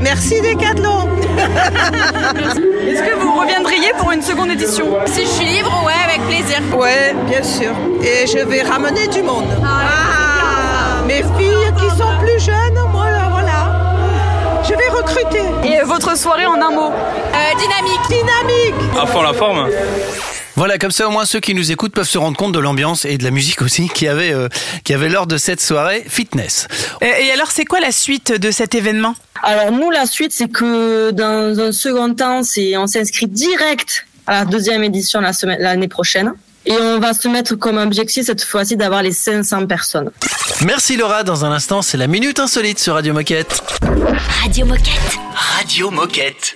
Merci 0.00 0.40
Decathlon. 0.40 1.07
Est-ce 2.88 3.02
que 3.02 3.14
vous 3.20 3.32
reviendriez 3.38 3.92
pour 3.98 4.12
une 4.12 4.22
seconde 4.22 4.50
édition 4.50 4.86
Si 5.06 5.22
je 5.22 5.26
suis 5.28 5.46
libre, 5.46 5.84
ouais, 5.86 5.92
avec 6.04 6.22
plaisir. 6.26 6.60
Ouais, 6.76 7.14
bien 7.28 7.42
sûr. 7.42 7.72
Et 8.02 8.26
je 8.26 8.38
vais 8.44 8.62
ramener 8.62 9.06
du 9.08 9.22
monde. 9.22 9.46
Ah, 9.64 11.02
Mes 11.06 11.22
filles 11.38 11.72
qui 11.78 11.88
sont 11.96 12.18
plus 12.20 12.40
jeunes, 12.44 12.78
moi 12.92 13.10
là, 13.10 13.28
voilà. 13.30 14.62
Je 14.64 14.74
vais 14.74 14.88
recruter. 14.88 15.42
Et 15.64 15.82
votre 15.84 16.16
soirée 16.16 16.46
en 16.46 16.60
un 16.60 16.70
mot 16.70 16.90
Euh, 16.92 17.54
dynamique. 17.58 18.00
Dynamique. 18.08 18.98
À 19.00 19.06
fond 19.06 19.22
la 19.22 19.32
forme. 19.32 19.68
Voilà, 20.56 20.76
comme 20.76 20.90
ça 20.90 21.06
au 21.06 21.10
moins 21.12 21.24
ceux 21.24 21.38
qui 21.38 21.54
nous 21.54 21.70
écoutent 21.70 21.92
peuvent 21.92 22.08
se 22.08 22.18
rendre 22.18 22.36
compte 22.36 22.50
de 22.52 22.58
l'ambiance 22.58 23.04
et 23.04 23.16
de 23.16 23.22
la 23.22 23.30
musique 23.30 23.62
aussi 23.62 23.88
qui 23.88 24.08
avait, 24.08 24.32
euh, 24.32 24.48
qui 24.82 24.92
avait 24.92 25.08
lors 25.08 25.28
de 25.28 25.36
cette 25.36 25.60
soirée 25.60 26.04
fitness. 26.08 26.66
Et 27.00 27.26
et 27.28 27.32
alors, 27.32 27.52
c'est 27.52 27.64
quoi 27.64 27.78
la 27.78 27.92
suite 27.92 28.32
de 28.32 28.50
cet 28.50 28.74
événement? 28.74 29.14
Alors, 29.42 29.72
nous, 29.72 29.90
la 29.90 30.06
suite, 30.06 30.32
c'est 30.32 30.48
que 30.48 31.10
dans 31.10 31.58
un 31.60 31.72
second 31.72 32.12
temps, 32.14 32.42
c'est 32.42 32.76
on 32.76 32.86
s'inscrit 32.86 33.26
direct 33.26 34.06
à 34.26 34.40
la 34.40 34.44
deuxième 34.44 34.84
édition 34.84 35.20
la 35.20 35.32
semaine- 35.32 35.60
l'année 35.60 35.88
prochaine. 35.88 36.32
Et 36.66 36.72
on 36.76 36.98
va 36.98 37.14
se 37.14 37.28
mettre 37.28 37.54
comme 37.54 37.78
objectif 37.78 38.26
cette 38.26 38.44
fois-ci 38.44 38.76
d'avoir 38.76 39.02
les 39.02 39.12
500 39.12 39.66
personnes. 39.66 40.10
Merci 40.66 40.96
Laura, 40.98 41.22
dans 41.22 41.44
un 41.46 41.52
instant 41.52 41.80
c'est 41.80 41.96
la 41.96 42.06
Minute 42.08 42.40
Insolite 42.40 42.78
sur 42.78 42.94
Radio 42.94 43.14
Moquette. 43.14 43.62
Radio 44.42 44.66
Moquette. 44.66 45.18
Radio 45.34 45.90
Moquette. 45.90 46.54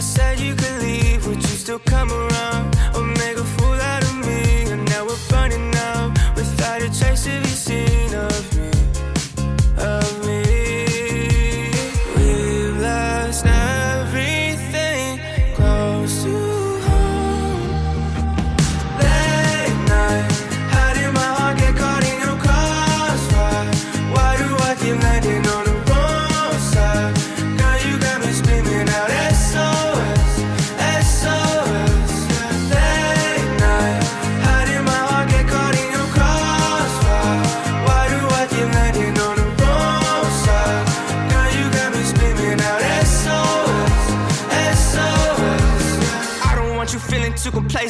I 0.00 0.02
said 0.02 0.40
you 0.40 0.54
could 0.54 0.80
leave, 0.80 1.26
would 1.26 1.42
you 1.42 1.56
still 1.62 1.78
come 1.78 2.10
around 2.10 2.74
or 2.96 3.02
make 3.02 3.36
a 3.36 3.44
fool 3.44 3.74
out 3.74 4.02
of 4.02 4.16
me? 4.26 4.62
And 4.72 4.82
now 4.88 5.04
we're 5.04 5.18
burning 5.28 5.74
out 5.74 6.12
without 6.34 6.80
a 6.80 6.88
trace 6.88 7.24
to 7.24 7.38
be 7.42 7.48
seen 7.48 8.14
oh. 8.14 8.29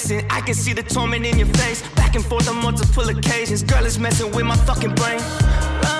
I 0.09 0.41
can 0.41 0.55
see 0.55 0.73
the 0.73 0.83
torment 0.83 1.27
in 1.27 1.39
your 1.39 1.47
face. 1.49 1.83
Back 1.95 2.15
and 2.15 2.25
forth 2.25 2.49
on 2.49 2.57
multiple 2.57 3.07
occasions. 3.09 3.63
Girl, 3.63 3.85
it's 3.85 3.99
messing 3.99 4.33
with 4.33 4.47
my 4.47 4.57
fucking 4.57 4.95
brain. 4.95 5.21
Round 5.83 6.00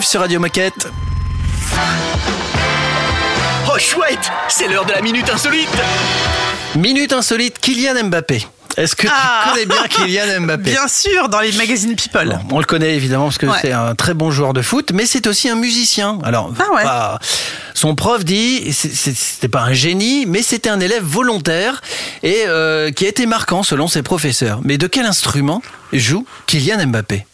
Sur 0.00 0.20
Radio 0.20 0.38
Moquette. 0.38 0.86
Oh 3.68 3.76
chouette, 3.78 4.30
c'est 4.48 4.68
l'heure 4.68 4.84
de 4.84 4.92
la 4.92 5.00
minute 5.00 5.28
insolite. 5.28 5.68
Minute 6.76 7.12
insolite, 7.12 7.58
Kylian 7.58 8.04
Mbappé. 8.04 8.46
Est-ce 8.76 8.94
que 8.94 9.08
Ah. 9.10 9.42
tu 9.46 9.50
connais 9.50 9.66
bien 9.66 9.88
Kylian 9.88 10.40
Mbappé? 10.42 10.70
Bien 10.70 10.86
sûr, 10.86 11.28
dans 11.28 11.40
les 11.40 11.50
magazines 11.52 11.96
People. 11.96 12.38
On 12.52 12.60
le 12.60 12.64
connaît 12.66 12.94
évidemment 12.94 13.24
parce 13.24 13.38
que 13.38 13.46
Ouais. 13.46 13.58
c'est 13.60 13.72
un 13.72 13.96
très 13.96 14.14
bon 14.14 14.30
joueur 14.30 14.52
de 14.52 14.62
foot, 14.62 14.92
mais 14.94 15.06
c'est 15.06 15.26
aussi 15.26 15.48
un 15.48 15.56
musicien. 15.56 16.20
Alors, 16.22 16.52
Ah 16.60 16.72
ouais. 16.74 16.82
pas- 16.84 17.18
son 17.74 17.96
prof 17.96 18.24
dit, 18.24 18.72
c'était 18.72 19.48
pas 19.48 19.62
un 19.62 19.72
génie, 19.72 20.24
mais 20.24 20.42
c'était 20.42 20.70
un 20.70 20.78
élève 20.78 21.02
volontaire 21.02 21.82
et 22.22 22.44
euh, 22.46 22.92
qui 22.92 23.06
a 23.06 23.08
été 23.08 23.26
marquant 23.26 23.64
selon 23.64 23.88
ses 23.88 24.02
professeurs. 24.02 24.60
Mais 24.62 24.78
de 24.78 24.86
quel 24.86 25.04
instrument 25.04 25.62
joue 25.92 26.24
Kylian 26.46 26.86
Mbappé? 26.86 27.26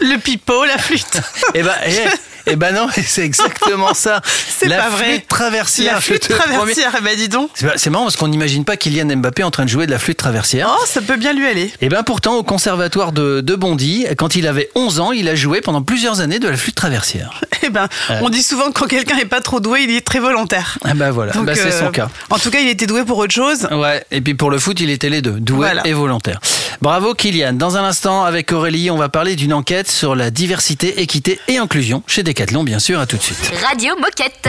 Le 0.00 0.16
pipeau, 0.18 0.64
la 0.64 0.78
flûte. 0.78 1.20
Eh 1.54 1.62
ben, 1.62 1.74
eh, 1.86 2.06
eh 2.46 2.56
ben 2.56 2.72
non, 2.74 2.88
c'est 3.06 3.22
exactement 3.24 3.94
ça. 3.94 4.20
C'est 4.58 4.66
la 4.68 4.78
pas 4.82 4.90
vrai. 4.90 5.04
flûte 5.04 5.28
traversière. 5.28 5.94
La 5.94 6.00
flûte 6.00 6.28
traversière, 6.28 6.94
eh 6.98 7.02
ben 7.02 7.16
dis 7.16 7.28
donc. 7.28 7.50
C'est 7.76 7.90
marrant 7.90 8.04
parce 8.04 8.16
qu'on 8.16 8.28
n'imagine 8.28 8.64
pas 8.64 8.76
Kylian 8.76 9.16
Mbappé 9.16 9.42
en 9.42 9.50
train 9.50 9.64
de 9.64 9.68
jouer 9.70 9.86
de 9.86 9.90
la 9.90 9.98
flûte 9.98 10.16
traversière. 10.16 10.68
Oh, 10.78 10.84
ça 10.86 11.00
peut 11.02 11.16
bien 11.16 11.32
lui 11.32 11.46
aller. 11.46 11.72
Et 11.80 11.88
bien 11.88 12.02
pourtant, 12.02 12.36
au 12.36 12.42
conservatoire 12.42 13.12
de, 13.12 13.40
de 13.40 13.54
Bondy, 13.54 14.06
quand 14.16 14.36
il 14.36 14.46
avait 14.46 14.70
11 14.74 15.00
ans, 15.00 15.12
il 15.12 15.28
a 15.28 15.34
joué 15.34 15.60
pendant 15.60 15.82
plusieurs 15.82 16.20
années 16.20 16.38
de 16.38 16.48
la 16.48 16.56
flûte 16.56 16.74
traversière. 16.76 17.40
Eh 17.66 17.70
ben, 17.70 17.88
Ouais. 18.10 18.18
on 18.20 18.28
dit 18.28 18.42
souvent 18.42 18.70
que 18.70 18.78
quand 18.80 18.86
quelqu'un 18.86 19.16
est 19.16 19.24
pas 19.24 19.40
trop 19.40 19.58
doué, 19.58 19.84
il 19.84 19.90
est 19.90 20.04
très 20.06 20.18
volontaire. 20.18 20.76
Ah 20.84 20.92
bah 20.92 21.10
voilà, 21.10 21.32
bah 21.32 21.54
c'est 21.54 21.72
euh, 21.72 21.80
son 21.86 21.90
cas. 21.90 22.10
En 22.28 22.38
tout 22.38 22.50
cas, 22.50 22.58
il 22.60 22.68
était 22.68 22.86
doué 22.86 23.04
pour 23.06 23.16
autre 23.16 23.32
chose. 23.32 23.66
Ouais, 23.70 24.04
et 24.10 24.20
puis 24.20 24.34
pour 24.34 24.50
le 24.50 24.58
foot, 24.58 24.78
il 24.80 24.90
était 24.90 25.08
les 25.08 25.22
deux, 25.22 25.30
doué 25.40 25.56
Voilà. 25.56 25.80
et 25.86 25.94
volontaire. 25.94 26.40
Bravo 26.82 27.14
Kylian. 27.14 27.54
Dans 27.54 27.78
un 27.78 27.84
instant, 27.84 28.24
avec 28.24 28.52
Aurélie, 28.52 28.90
on 28.90 28.98
va 28.98 29.08
parler 29.08 29.34
d'une 29.34 29.54
enquête 29.54 29.90
sur 29.90 30.14
la 30.14 30.30
diversité, 30.30 31.00
équité 31.00 31.40
et 31.48 31.56
inclusion 31.56 32.02
chez 32.06 32.22
Decathlon, 32.34 32.64
bien 32.64 32.80
sûr. 32.80 32.98
À 32.98 33.06
tout 33.06 33.16
de 33.16 33.22
suite. 33.22 33.52
Radio 33.64 33.94
Moquette. 33.96 34.48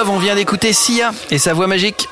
Love, 0.00 0.10
on 0.10 0.18
vient 0.18 0.34
d'écouter 0.34 0.72
Sia 0.72 1.12
et 1.30 1.36
sa 1.36 1.52
voix 1.52 1.66
magique. 1.66 2.08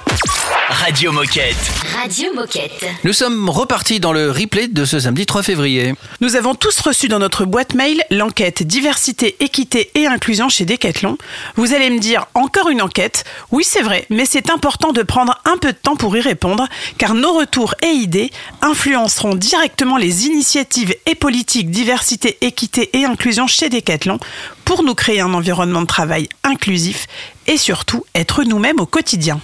Radio 0.68 1.11
Moquette. 1.11 1.57
Radio 1.98 2.35
Moquette. 2.35 2.85
Nous 3.03 3.14
sommes 3.14 3.48
repartis 3.48 3.98
dans 3.98 4.12
le 4.12 4.31
replay 4.31 4.68
de 4.68 4.85
ce 4.85 5.01
samedi 5.01 5.24
3 5.24 5.42
février. 5.42 5.94
Nous 6.20 6.37
avons 6.37 6.55
tous 6.55 6.79
reçu 6.81 7.09
dans 7.09 7.18
notre 7.18 7.46
boîte 7.46 7.74
mail 7.74 8.03
l'enquête 8.11 8.62
diversité, 8.62 9.37
équité 9.40 9.90
et 9.94 10.07
inclusion 10.07 10.51
chez 10.51 10.66
Decathlon. 10.66 11.16
Vous 11.57 11.72
allez 11.72 11.88
me 11.88 11.98
dire 11.98 12.27
encore 12.35 12.68
une 12.68 12.83
enquête. 12.83 13.24
Oui, 13.53 13.64
c'est 13.64 13.81
vrai, 13.81 14.05
mais 14.11 14.27
c'est 14.27 14.51
important 14.51 14.92
de 14.92 15.03
prendre 15.03 15.40
un 15.46 15.57
peu 15.57 15.72
de 15.72 15.79
temps 15.79 15.96
pour 15.96 16.14
y 16.14 16.20
répondre, 16.20 16.68
car 16.98 17.14
nos 17.14 17.33
retours 17.33 17.74
et 17.83 17.94
idées 17.94 18.31
influenceront 18.61 19.35
directement 19.35 19.96
les 19.96 20.27
initiatives 20.27 20.94
et 21.07 21.14
politiques 21.14 21.70
diversité, 21.70 22.37
équité 22.42 22.90
et 22.92 23.07
inclusion 23.07 23.46
chez 23.46 23.70
Decathlon 23.70 24.18
pour 24.66 24.83
nous 24.83 24.94
créer 24.94 25.20
un 25.20 25.33
environnement 25.33 25.81
de 25.81 25.87
travail 25.87 26.29
inclusif 26.44 27.07
et 27.49 27.57
surtout 27.57 28.05
être 28.15 28.45
nous-mêmes 28.45 28.79
au 28.79 28.87
quotidien. 28.87 29.41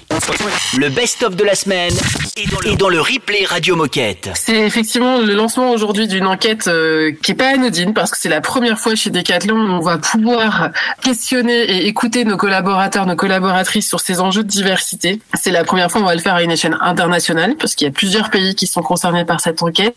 Le 0.77 0.91
best-of 0.91 1.35
de 1.37 1.43
la 1.43 1.55
semaine 1.55 1.95
est 2.37 2.77
dans 2.77 2.91
le 2.91 3.01
replay 3.01 3.47
Radio 3.47 3.77
Moquette. 3.77 4.31
C'est 4.35 4.61
effectivement 4.61 5.19
le 5.19 5.35
lancement 5.35 5.71
aujourd'hui 5.71 6.07
d'une 6.07 6.27
enquête 6.27 6.69
euh, 6.69 7.13
qui 7.23 7.33
est 7.33 7.35
pas 7.35 7.55
anodine 7.55 7.95
parce 7.95 8.11
que 8.11 8.19
c'est 8.21 8.29
la 8.29 8.43
première 8.43 8.79
fois 8.79 8.95
chez 8.95 9.09
Decathlon 9.09 9.57
où 9.57 9.73
on 9.73 9.81
va 9.81 9.97
pouvoir 9.97 10.71
questionner 11.03 11.63
et 11.63 11.87
écouter 11.87 12.25
nos 12.25 12.37
collaborateurs, 12.37 13.07
nos 13.07 13.17
collaboratrices 13.17 13.89
sur 13.89 14.01
ces 14.01 14.21
enjeux 14.21 14.43
de 14.43 14.49
diversité. 14.49 15.21
C'est 15.41 15.51
la 15.51 15.65
première 15.65 15.91
fois 15.91 16.03
on 16.03 16.05
va 16.05 16.15
le 16.15 16.21
faire 16.21 16.35
à 16.35 16.43
une 16.43 16.51
échelle 16.51 16.77
internationale 16.83 17.57
parce 17.59 17.75
qu'il 17.75 17.87
y 17.87 17.91
a 17.91 17.93
plusieurs 17.93 18.29
pays 18.29 18.55
qui 18.55 18.67
sont 18.67 18.83
concernés 18.83 19.25
par 19.25 19.41
cette 19.41 19.63
enquête 19.63 19.97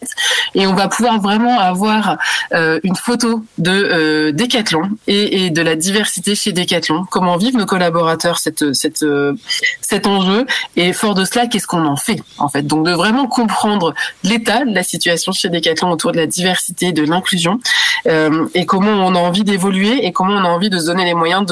et 0.55 0.65
on 0.65 0.75
va 0.75 0.87
pouvoir 0.87 1.19
vraiment 1.19 1.59
avoir 1.59 2.17
euh, 2.53 2.79
une 2.83 2.95
photo 2.95 3.43
de 3.57 3.71
euh, 3.71 4.31
Decathlon 4.31 4.91
et, 5.07 5.45
et 5.45 5.49
de 5.49 5.61
la 5.61 5.75
diversité 5.75 6.35
chez 6.35 6.53
Decathlon. 6.53 7.05
Comment 7.11 7.35
vivent 7.35 7.57
nos 7.57 7.65
collaborateurs 7.65 7.96
cette, 8.37 9.03
euh, 9.03 9.33
cet 9.81 10.07
enjeu. 10.07 10.45
Et 10.75 10.93
fort 10.93 11.15
de 11.15 11.25
cela, 11.25 11.47
qu'est-ce 11.47 11.67
qu'on 11.67 11.85
en 11.85 11.97
fait 11.97 12.21
en 12.37 12.49
fait? 12.49 12.63
Donc 12.63 12.85
de 12.85 12.91
vraiment 12.91 13.27
comprendre 13.27 13.93
l'état 14.23 14.65
de 14.65 14.73
la 14.73 14.83
situation 14.83 15.31
chez 15.31 15.49
Decathlon 15.49 15.91
autour 15.91 16.11
de 16.11 16.17
la 16.17 16.27
diversité, 16.27 16.91
de 16.91 17.03
l'inclusion 17.03 17.59
euh, 18.07 18.47
et 18.53 18.65
comment 18.65 18.91
on 18.91 19.15
a 19.15 19.19
envie 19.19 19.43
d'évoluer 19.43 20.05
et 20.05 20.11
comment 20.11 20.33
on 20.33 20.45
a 20.45 20.49
envie 20.49 20.69
de 20.69 20.79
se 20.79 20.85
donner 20.85 21.05
les 21.05 21.13
moyens 21.13 21.45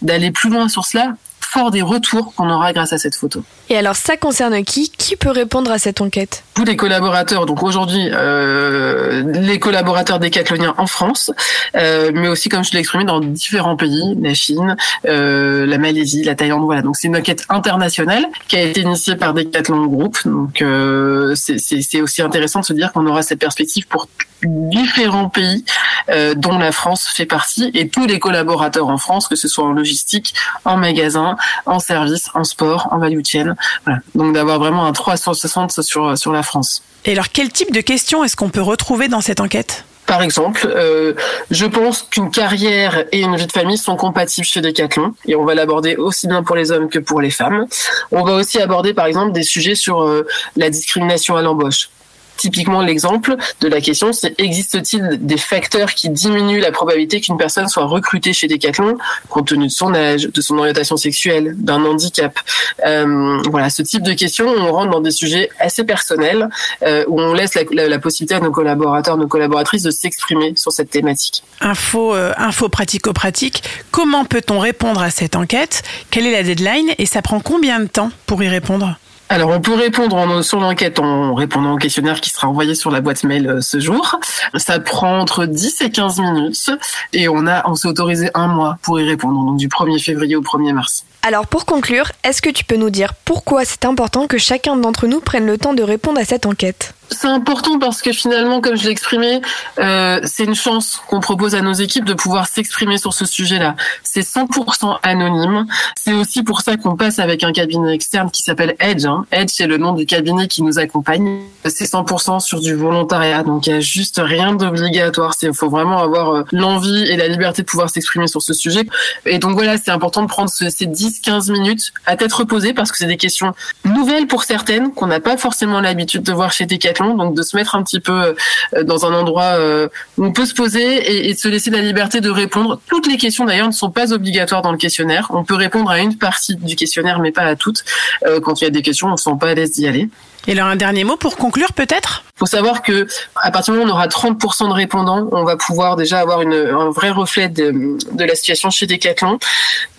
d'aller 0.00 0.30
plus 0.30 0.50
loin 0.50 0.68
sur 0.68 0.84
cela 0.84 1.14
fort 1.52 1.70
des 1.70 1.82
retours 1.82 2.32
qu'on 2.34 2.48
aura 2.48 2.72
grâce 2.72 2.92
à 2.92 2.98
cette 2.98 3.14
photo. 3.14 3.42
Et 3.68 3.76
alors 3.76 3.96
ça 3.96 4.16
concerne 4.16 4.64
qui? 4.64 4.90
Qui 4.90 5.16
peut 5.16 5.30
répondre 5.30 5.70
à 5.70 5.78
cette 5.78 6.00
enquête? 6.00 6.44
Tous 6.54 6.64
les 6.64 6.76
collaborateurs, 6.76 7.46
donc 7.46 7.62
aujourd'hui 7.62 8.08
euh, 8.12 9.22
les 9.32 9.58
collaborateurs 9.58 10.18
décathloniens 10.18 10.74
en 10.78 10.86
France, 10.86 11.30
euh, 11.76 12.10
mais 12.14 12.28
aussi 12.28 12.48
comme 12.48 12.64
je 12.64 12.72
l'ai 12.72 12.80
exprimé 12.80 13.04
dans 13.04 13.20
différents 13.20 13.76
pays, 13.76 14.16
la 14.20 14.34
Chine, 14.34 14.76
euh, 15.06 15.66
la 15.66 15.78
Malaisie, 15.78 16.24
la 16.24 16.34
Thaïlande, 16.34 16.64
voilà. 16.64 16.82
Donc 16.82 16.96
c'est 16.96 17.08
une 17.08 17.16
enquête 17.16 17.44
internationale 17.48 18.24
qui 18.48 18.56
a 18.56 18.62
été 18.62 18.80
initiée 18.80 19.16
par 19.16 19.34
Decathlon 19.34 19.86
Group. 19.86 20.18
Donc 20.24 20.62
euh, 20.62 21.34
c'est 21.34 22.00
aussi 22.00 22.22
intéressant 22.22 22.60
de 22.60 22.64
se 22.64 22.72
dire 22.72 22.92
qu'on 22.92 23.06
aura 23.06 23.22
cette 23.22 23.40
perspective 23.40 23.86
pour 23.86 24.08
différents 24.44 25.28
pays 25.28 25.64
euh, 26.08 26.34
dont 26.34 26.58
la 26.58 26.72
France 26.72 27.06
fait 27.06 27.26
partie 27.26 27.70
et 27.74 27.88
tous 27.88 28.06
les 28.06 28.18
collaborateurs 28.18 28.88
en 28.88 28.98
France, 28.98 29.28
que 29.28 29.36
ce 29.36 29.48
soit 29.48 29.64
en 29.64 29.72
logistique, 29.72 30.34
en 30.64 30.76
magasin, 30.76 31.36
en 31.66 31.78
service, 31.78 32.28
en 32.34 32.44
sport, 32.44 32.88
en 32.90 32.98
value 32.98 33.20
chain. 33.24 33.54
Voilà. 33.84 34.00
Donc 34.14 34.34
d'avoir 34.34 34.58
vraiment 34.58 34.86
un 34.86 34.92
360 34.92 35.82
sur, 35.82 36.16
sur 36.16 36.32
la 36.32 36.42
France. 36.42 36.82
Et 37.04 37.12
alors, 37.12 37.28
quel 37.32 37.50
type 37.50 37.72
de 37.72 37.80
questions 37.80 38.22
est-ce 38.22 38.36
qu'on 38.36 38.50
peut 38.50 38.62
retrouver 38.62 39.08
dans 39.08 39.20
cette 39.20 39.40
enquête? 39.40 39.84
Par 40.06 40.22
exemple, 40.22 40.66
euh, 40.66 41.14
je 41.50 41.64
pense 41.64 42.02
qu'une 42.02 42.30
carrière 42.30 43.04
et 43.12 43.20
une 43.20 43.36
vie 43.36 43.46
de 43.46 43.52
famille 43.52 43.78
sont 43.78 43.96
compatibles 43.96 44.46
chez 44.46 44.60
Decathlon 44.60 45.14
et 45.26 45.36
on 45.36 45.44
va 45.44 45.54
l'aborder 45.54 45.96
aussi 45.96 46.26
bien 46.26 46.42
pour 46.42 46.56
les 46.56 46.72
hommes 46.72 46.88
que 46.88 46.98
pour 46.98 47.20
les 47.20 47.30
femmes. 47.30 47.66
On 48.10 48.22
va 48.22 48.34
aussi 48.34 48.60
aborder 48.60 48.94
par 48.94 49.06
exemple 49.06 49.32
des 49.32 49.44
sujets 49.44 49.76
sur 49.76 50.02
euh, 50.02 50.26
la 50.56 50.70
discrimination 50.70 51.36
à 51.36 51.42
l'embauche. 51.42 51.88
Typiquement, 52.36 52.80
l'exemple 52.80 53.36
de 53.60 53.68
la 53.68 53.80
question, 53.80 54.12
c'est 54.12 54.34
existe-t-il 54.38 55.18
des 55.20 55.36
facteurs 55.36 55.94
qui 55.94 56.08
diminuent 56.08 56.60
la 56.60 56.72
probabilité 56.72 57.20
qu'une 57.20 57.36
personne 57.36 57.68
soit 57.68 57.84
recrutée 57.84 58.32
chez 58.32 58.48
Decathlon 58.48 58.96
compte 59.28 59.48
tenu 59.48 59.66
de 59.66 59.72
son 59.72 59.94
âge, 59.94 60.22
de 60.22 60.40
son 60.40 60.58
orientation 60.58 60.96
sexuelle, 60.96 61.54
d'un 61.56 61.84
handicap? 61.84 62.38
Euh, 62.86 63.40
Voilà, 63.50 63.70
ce 63.70 63.82
type 63.82 64.02
de 64.02 64.12
questions, 64.12 64.46
on 64.48 64.72
rentre 64.72 64.90
dans 64.90 65.00
des 65.00 65.10
sujets 65.10 65.50
assez 65.58 65.84
personnels 65.84 66.48
euh, 66.82 67.04
où 67.08 67.20
on 67.20 67.32
laisse 67.34 67.54
la, 67.54 67.98
possibilité 67.98 68.34
à 68.34 68.40
nos 68.40 68.50
collaborateurs, 68.50 69.16
nos 69.16 69.28
collaboratrices 69.28 69.82
de 69.82 69.90
s'exprimer 69.90 70.54
sur 70.56 70.72
cette 70.72 70.90
thématique. 70.90 71.42
Info, 71.60 72.14
euh, 72.14 72.32
info 72.36 72.68
pratico-pratique. 72.68 73.62
Comment 73.90 74.24
peut-on 74.24 74.58
répondre 74.58 75.00
à 75.02 75.10
cette 75.10 75.36
enquête? 75.36 75.82
Quelle 76.10 76.26
est 76.26 76.32
la 76.32 76.42
deadline? 76.42 76.90
Et 76.98 77.06
ça 77.06 77.22
prend 77.22 77.40
combien 77.40 77.80
de 77.80 77.86
temps 77.86 78.10
pour 78.26 78.42
y 78.42 78.48
répondre? 78.48 78.96
Alors, 79.32 79.48
on 79.48 79.62
peut 79.62 79.72
répondre 79.72 80.42
sur 80.42 80.60
l'enquête 80.60 80.98
en 80.98 81.32
répondant 81.32 81.72
au 81.72 81.76
questionnaire 81.78 82.20
qui 82.20 82.28
sera 82.28 82.48
envoyé 82.48 82.74
sur 82.74 82.90
la 82.90 83.00
boîte 83.00 83.24
mail 83.24 83.48
euh, 83.48 83.60
ce 83.62 83.80
jour. 83.80 84.20
Ça 84.56 84.78
prend 84.78 85.20
entre 85.20 85.46
10 85.46 85.80
et 85.80 85.90
15 85.90 86.20
minutes 86.20 86.70
et 87.14 87.30
on 87.30 87.46
a, 87.46 87.66
on 87.66 87.74
s'est 87.74 87.88
autorisé 87.88 88.28
un 88.34 88.46
mois 88.46 88.76
pour 88.82 89.00
y 89.00 89.08
répondre, 89.08 89.42
donc 89.42 89.56
du 89.56 89.68
1er 89.68 89.98
février 90.04 90.36
au 90.36 90.42
1er 90.42 90.74
mars. 90.74 91.06
Alors 91.22 91.46
pour 91.46 91.64
conclure, 91.64 92.12
est-ce 92.24 92.42
que 92.42 92.50
tu 92.50 92.64
peux 92.64 92.76
nous 92.76 92.90
dire 92.90 93.14
pourquoi 93.24 93.64
c'est 93.64 93.86
important 93.86 94.26
que 94.26 94.36
chacun 94.36 94.76
d'entre 94.76 95.06
nous 95.06 95.20
prenne 95.20 95.46
le 95.46 95.56
temps 95.56 95.72
de 95.72 95.82
répondre 95.82 96.20
à 96.20 96.26
cette 96.26 96.44
enquête? 96.44 96.92
C'est 97.12 97.28
important 97.28 97.78
parce 97.78 98.02
que 98.02 98.12
finalement, 98.12 98.60
comme 98.60 98.76
je 98.76 98.84
l'ai 98.84 98.90
exprimé, 98.90 99.40
euh, 99.78 100.18
c'est 100.24 100.44
une 100.44 100.54
chance 100.54 101.00
qu'on 101.08 101.20
propose 101.20 101.54
à 101.54 101.60
nos 101.60 101.72
équipes 101.74 102.04
de 102.04 102.14
pouvoir 102.14 102.48
s'exprimer 102.48 102.98
sur 102.98 103.12
ce 103.12 103.24
sujet-là. 103.26 103.76
C'est 104.02 104.22
100% 104.22 104.98
anonyme. 105.02 105.66
C'est 106.02 106.14
aussi 106.14 106.42
pour 106.42 106.62
ça 106.62 106.76
qu'on 106.76 106.96
passe 106.96 107.18
avec 107.18 107.44
un 107.44 107.52
cabinet 107.52 107.94
externe 107.94 108.30
qui 108.30 108.42
s'appelle 108.42 108.74
Edge. 108.80 109.04
hein. 109.04 109.24
Edge, 109.30 109.50
c'est 109.52 109.66
le 109.66 109.76
nom 109.76 109.92
du 109.92 110.06
cabinet 110.06 110.48
qui 110.48 110.62
nous 110.62 110.78
accompagne. 110.78 111.40
C'est 111.64 111.84
100% 111.84 112.40
sur 112.40 112.60
du 112.60 112.74
volontariat, 112.74 113.42
donc 113.42 113.66
il 113.66 113.70
y 113.70 113.76
a 113.76 113.80
juste 113.80 114.20
rien 114.22 114.54
d'obligatoire. 114.54 115.34
Il 115.42 115.52
faut 115.54 115.68
vraiment 115.68 115.98
avoir 115.98 116.30
euh, 116.34 116.44
l'envie 116.52 117.04
et 117.04 117.16
la 117.16 117.28
liberté 117.28 117.62
de 117.62 117.66
pouvoir 117.66 117.90
s'exprimer 117.90 118.26
sur 118.26 118.40
ce 118.42 118.54
sujet. 118.54 118.84
Et 119.26 119.38
donc 119.38 119.52
voilà, 119.54 119.76
c'est 119.76 119.90
important 119.90 120.22
de 120.22 120.28
prendre 120.28 120.50
ce- 120.50 120.70
ces 120.70 120.86
10-15 120.86 121.50
minutes 121.52 121.92
à 122.06 122.16
tête 122.16 122.32
reposée 122.32 122.72
parce 122.72 122.90
que 122.90 122.96
c'est 122.98 123.06
des 123.06 123.16
questions 123.16 123.54
nouvelles 123.84 124.26
pour 124.26 124.44
certaines 124.44 124.92
qu'on 124.92 125.06
n'a 125.06 125.20
pas 125.20 125.36
forcément 125.36 125.80
l'habitude 125.80 126.22
de 126.22 126.32
voir 126.32 126.52
chez 126.52 126.66
Decathlon, 126.66 127.01
donc 127.10 127.34
de 127.34 127.42
se 127.42 127.56
mettre 127.56 127.74
un 127.74 127.82
petit 127.82 128.00
peu 128.00 128.34
euh, 128.74 128.84
dans 128.84 129.06
un 129.06 129.14
endroit 129.14 129.54
euh, 129.58 129.88
où 130.18 130.24
on 130.24 130.32
peut 130.32 130.46
se 130.46 130.54
poser 130.54 130.82
et, 130.82 131.30
et 131.30 131.34
de 131.34 131.38
se 131.38 131.48
laisser 131.48 131.70
la 131.70 131.80
liberté 131.80 132.20
de 132.20 132.30
répondre. 132.30 132.80
Toutes 132.86 133.06
les 133.06 133.16
questions 133.16 133.44
d'ailleurs 133.44 133.68
ne 133.68 133.72
sont 133.72 133.90
pas 133.90 134.12
obligatoires 134.12 134.62
dans 134.62 134.72
le 134.72 134.78
questionnaire. 134.78 135.28
On 135.30 135.44
peut 135.44 135.54
répondre 135.54 135.90
à 135.90 135.98
une 135.98 136.16
partie 136.16 136.56
du 136.56 136.76
questionnaire, 136.76 137.20
mais 137.20 137.32
pas 137.32 137.42
à 137.42 137.56
toutes. 137.56 137.84
Euh, 138.26 138.40
quand 138.40 138.60
il 138.60 138.64
y 138.64 138.66
a 138.66 138.70
des 138.70 138.82
questions, 138.82 139.08
on 139.08 139.12
ne 139.12 139.16
se 139.16 139.24
sent 139.24 139.36
pas 139.40 139.50
à 139.50 139.54
l'aise 139.54 139.72
d'y 139.72 139.86
aller. 139.86 140.08
Et 140.48 140.52
alors 140.52 140.66
un 140.66 140.76
dernier 140.76 141.04
mot 141.04 141.16
pour 141.16 141.36
conclure 141.36 141.72
peut-être? 141.72 142.24
Faut 142.36 142.46
savoir 142.46 142.82
que 142.82 143.06
à 143.36 143.52
partir 143.52 143.74
du 143.74 143.78
moment 143.78 143.92
où 143.92 143.94
on 143.94 143.96
aura 143.96 144.08
30% 144.08 144.68
de 144.68 144.72
répondants, 144.72 145.28
on 145.30 145.44
va 145.44 145.56
pouvoir 145.56 145.94
déjà 145.96 146.18
avoir 146.18 146.42
une, 146.42 146.52
un 146.54 146.90
vrai 146.90 147.10
reflet 147.10 147.48
de, 147.48 147.96
de 148.10 148.24
la 148.24 148.34
situation 148.34 148.68
chez 148.70 148.86
Decathlon. 148.86 149.38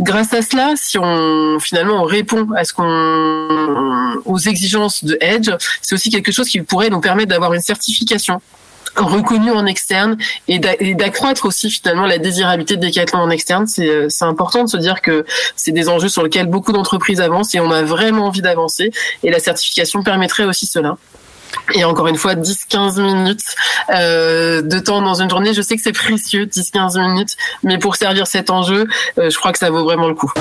Grâce 0.01 0.33
à 0.33 0.41
cela, 0.41 0.73
si 0.75 0.97
on 0.97 1.59
finalement 1.59 2.01
on 2.01 2.03
répond 2.03 2.49
à 2.57 2.65
ce 2.65 2.73
qu'on 2.73 4.21
aux 4.25 4.39
exigences 4.39 5.03
de 5.05 5.17
Edge, 5.21 5.49
c'est 5.81 5.95
aussi 5.95 6.09
quelque 6.09 6.31
chose 6.31 6.49
qui 6.49 6.61
pourrait 6.61 6.89
nous 6.89 7.01
permettre 7.01 7.29
d'avoir 7.29 7.53
une 7.53 7.61
certification 7.61 8.41
reconnue 8.95 9.51
en 9.51 9.65
externe 9.65 10.17
et 10.47 10.59
d'a- 10.59 10.75
et 10.79 10.93
d'accroître 10.93 11.45
aussi 11.45 11.71
finalement 11.71 12.05
la 12.05 12.17
désirabilité 12.17 12.77
de 12.77 12.85
Decathlon 12.85 13.19
en 13.19 13.29
externe. 13.29 13.65
Euh, 13.79 14.07
c'est 14.09 14.25
important 14.25 14.63
de 14.63 14.69
se 14.69 14.77
dire 14.77 15.01
que 15.01 15.25
c'est 15.55 15.71
des 15.71 15.89
enjeux 15.89 16.09
sur 16.09 16.23
lesquels 16.23 16.47
beaucoup 16.47 16.71
d'entreprises 16.71 17.21
avancent 17.21 17.55
et 17.55 17.59
on 17.59 17.71
a 17.71 17.81
vraiment 17.83 18.27
envie 18.27 18.41
d'avancer 18.41 18.91
et 19.23 19.31
la 19.31 19.39
certification 19.39 20.03
permettrait 20.03 20.45
aussi 20.45 20.65
cela. 20.67 20.97
Et 21.73 21.83
encore 21.83 22.07
une 22.07 22.17
fois, 22.17 22.35
10-15 22.35 23.01
minutes 23.01 23.55
euh, 23.89 24.61
de 24.61 24.79
temps 24.79 25.01
dans 25.01 25.21
une 25.21 25.29
journée. 25.29 25.53
Je 25.53 25.61
sais 25.61 25.75
que 25.75 25.81
c'est 25.81 25.91
précieux, 25.91 26.45
10-15 26.45 26.99
minutes, 26.99 27.35
mais 27.63 27.77
pour 27.77 27.95
servir 27.95 28.27
cet 28.27 28.49
enjeu, 28.49 28.87
euh, 29.17 29.29
je 29.29 29.37
crois 29.37 29.51
que 29.51 29.59
ça 29.59 29.69
vaut 29.69 29.83
vraiment 29.83 30.07
le 30.07 30.15
coup. 30.15 30.31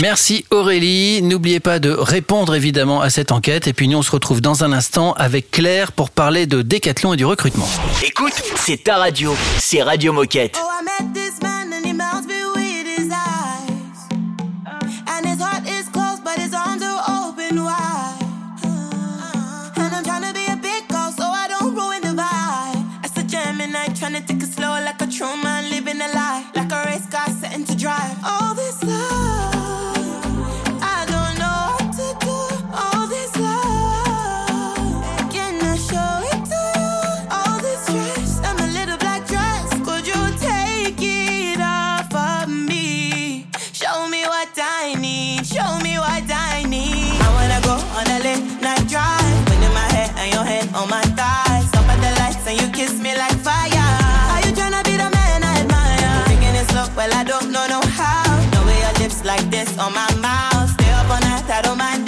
Merci 0.00 0.44
Aurélie. 0.50 1.22
N'oubliez 1.22 1.60
pas 1.60 1.78
de 1.78 1.90
répondre 1.90 2.54
évidemment 2.54 3.00
à 3.00 3.10
cette 3.10 3.32
enquête. 3.32 3.66
Et 3.66 3.72
puis 3.72 3.88
nous, 3.88 3.98
on 3.98 4.02
se 4.02 4.10
retrouve 4.10 4.40
dans 4.40 4.64
un 4.64 4.72
instant 4.72 5.12
avec 5.14 5.50
Claire 5.50 5.92
pour 5.92 6.10
parler 6.10 6.46
de 6.46 6.62
décathlon 6.62 7.14
et 7.14 7.16
du 7.16 7.24
recrutement. 7.24 7.68
Écoute, 8.04 8.34
c'est 8.56 8.84
ta 8.84 8.96
radio, 8.96 9.34
c'est 9.58 9.82
Radio 9.82 10.12
Moquette. 10.12 10.58
Oh, 10.60 10.66
drive. 27.80 28.14
All 28.22 28.54
this 28.54 28.79
don't 57.30 57.52
know 57.52 57.64
no 57.68 57.80
how. 57.94 58.26
No 58.54 58.66
way 58.66 58.76
your 58.80 58.92
lips 58.98 59.24
like 59.24 59.48
this 59.50 59.78
on 59.78 59.94
my 59.94 60.10
mouth. 60.16 60.68
Stay 60.70 60.90
up 60.90 61.08
on 61.10 61.20
night, 61.20 61.48
I 61.48 61.62
don't 61.62 61.78
mind. 61.78 61.99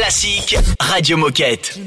classique, 0.00 0.56
Radio 0.80 1.18
Moquette. 1.18 1.78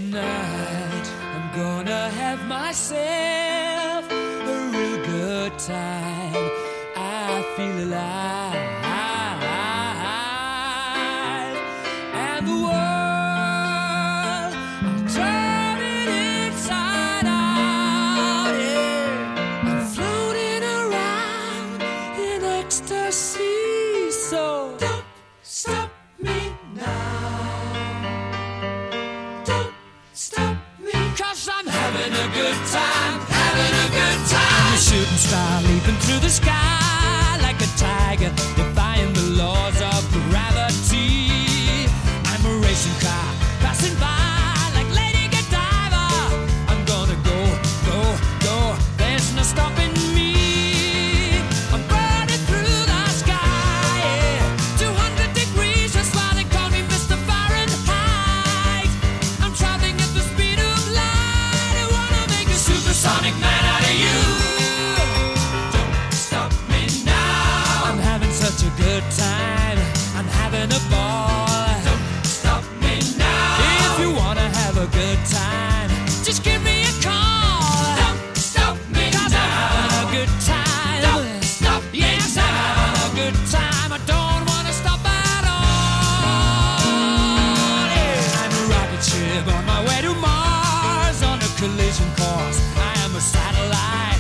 collision 91.64 92.10
course. 92.18 92.60
I 92.76 92.94
am 93.06 93.16
a 93.16 93.22
satellite. 93.22 94.13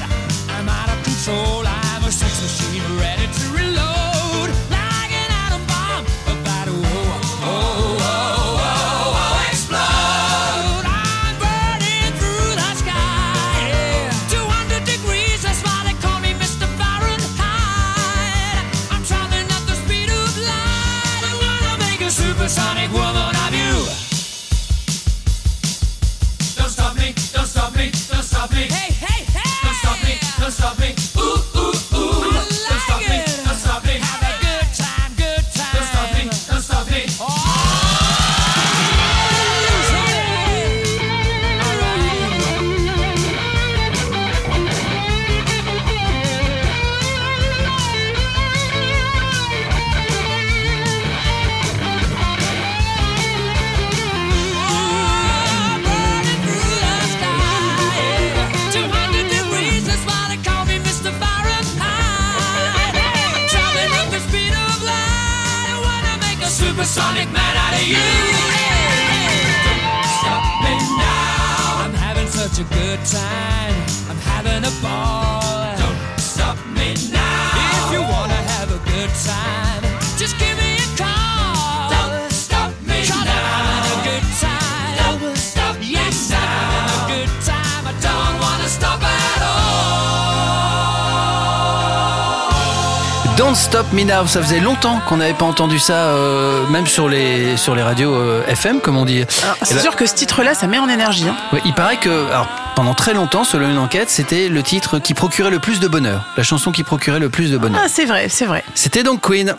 Stop 93.55 93.91
Me 93.93 94.03
Now, 94.03 94.25
ça 94.27 94.41
faisait 94.41 94.59
longtemps 94.59 94.99
qu'on 95.07 95.17
n'avait 95.17 95.33
pas 95.33 95.45
entendu 95.45 95.77
ça, 95.79 95.93
euh, 95.93 96.65
même 96.67 96.87
sur 96.87 97.07
les, 97.07 97.55
sur 97.55 97.75
les 97.75 97.83
radios 97.83 98.13
euh, 98.15 98.43
FM, 98.47 98.81
comme 98.81 98.97
on 98.97 99.05
dit. 99.05 99.23
C'est 99.61 99.79
sûr 99.79 99.95
que 99.95 100.05
ce 100.05 100.15
titre-là, 100.15 100.53
ça 100.55 100.67
met 100.67 100.79
en 100.79 100.89
énergie. 100.89 101.27
hein. 101.27 101.35
ouais, 101.53 101.61
il 101.65 101.73
paraît 101.73 101.97
que, 101.97 102.27
alors, 102.31 102.47
pendant 102.75 102.93
très 102.93 103.13
longtemps, 103.13 103.43
selon 103.43 103.69
une 103.69 103.77
enquête, 103.77 104.09
c'était 104.09 104.49
le 104.49 104.63
titre 104.63 104.99
qui 104.99 105.13
procurait 105.13 105.49
le 105.49 105.59
plus 105.59 105.79
de 105.79 105.87
bonheur. 105.87 106.25
La 106.37 106.43
chanson 106.43 106.71
qui 106.71 106.83
procurait 106.83 107.19
le 107.19 107.29
plus 107.29 107.51
de 107.51 107.57
bonheur. 107.57 107.81
Ah, 107.83 107.87
c'est 107.89 108.05
vrai, 108.05 108.27
c'est 108.29 108.45
vrai. 108.45 108.63
C'était 108.75 109.03
donc 109.03 109.21
Queen. 109.21 109.55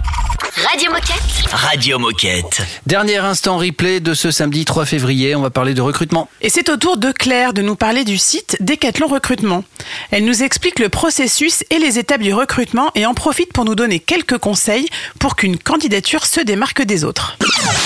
Radio 0.56 0.90
Moquette. 0.90 1.52
Radio 1.52 1.98
Moquette. 1.98 2.62
Dernier 2.86 3.16
instant 3.16 3.58
replay 3.58 4.00
de 4.00 4.14
ce 4.14 4.30
samedi 4.30 4.64
3 4.64 4.84
février, 4.84 5.34
on 5.34 5.42
va 5.42 5.50
parler 5.50 5.74
de 5.74 5.80
recrutement. 5.80 6.28
Et 6.42 6.48
c'est 6.48 6.68
au 6.68 6.76
tour 6.76 6.96
de 6.96 7.10
Claire 7.10 7.52
de 7.52 7.62
nous 7.62 7.74
parler 7.74 8.04
du 8.04 8.18
site 8.18 8.56
Decathlon 8.60 9.08
Recrutement. 9.08 9.64
Elle 10.12 10.24
nous 10.24 10.42
explique 10.42 10.78
le 10.78 10.88
processus 10.88 11.64
et 11.70 11.78
les 11.78 11.98
étapes 11.98 12.20
du 12.20 12.32
recrutement 12.32 12.90
et 12.94 13.04
en 13.04 13.14
profite 13.14 13.52
pour 13.52 13.64
nous 13.64 13.74
donner 13.74 13.98
quelques 13.98 14.38
conseils 14.38 14.88
pour 15.18 15.34
qu'une 15.34 15.58
candidature 15.58 16.24
se 16.24 16.40
démarque 16.40 16.82
des 16.82 17.04
autres. 17.04 17.36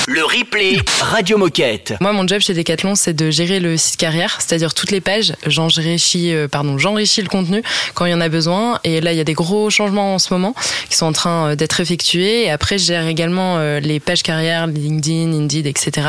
Le 0.07 0.24
replay 0.24 0.79
Radio 1.01 1.39
Moquette. 1.39 1.95
Moi, 2.01 2.12
mon 2.12 2.26
job 2.26 2.41
chez 2.41 2.55
Decathlon, 2.55 2.95
c'est 2.95 3.14
de 3.14 3.31
gérer 3.31 3.61
le 3.61 3.76
site 3.76 3.97
carrière, 3.97 4.41
c'est-à-dire 4.41 4.74
toutes 4.74 4.91
les 4.91 5.01
pages. 5.01 5.17
J'enrichis, 5.46 6.32
euh, 6.32 6.48
pardon, 6.48 6.78
j'enrichis 6.78 7.22
le 7.22 7.28
contenu 7.28 7.62
quand 7.94 8.06
il 8.06 8.10
y 8.10 8.14
en 8.14 8.20
a 8.20 8.28
besoin. 8.28 8.80
Et 8.84 9.00
là, 9.00 9.12
il 9.12 9.18
y 9.18 9.20
a 9.20 9.24
des 9.24 9.34
gros 9.34 9.70
changements 9.70 10.14
en 10.14 10.18
ce 10.18 10.32
moment 10.32 10.54
qui 10.88 10.96
sont 10.96 11.06
en 11.06 11.12
train 11.12 11.50
euh, 11.50 11.54
d'être 11.56 11.80
effectués. 11.80 12.44
Et 12.44 12.50
après, 12.50 12.78
je 12.78 12.86
gère 12.86 13.06
également 13.06 13.58
euh, 13.58 13.80
les 13.80 14.00
pages 14.00 14.22
carrière, 14.22 14.66
LinkedIn, 14.66 15.32
Indeed, 15.32 15.66
etc. 15.66 16.08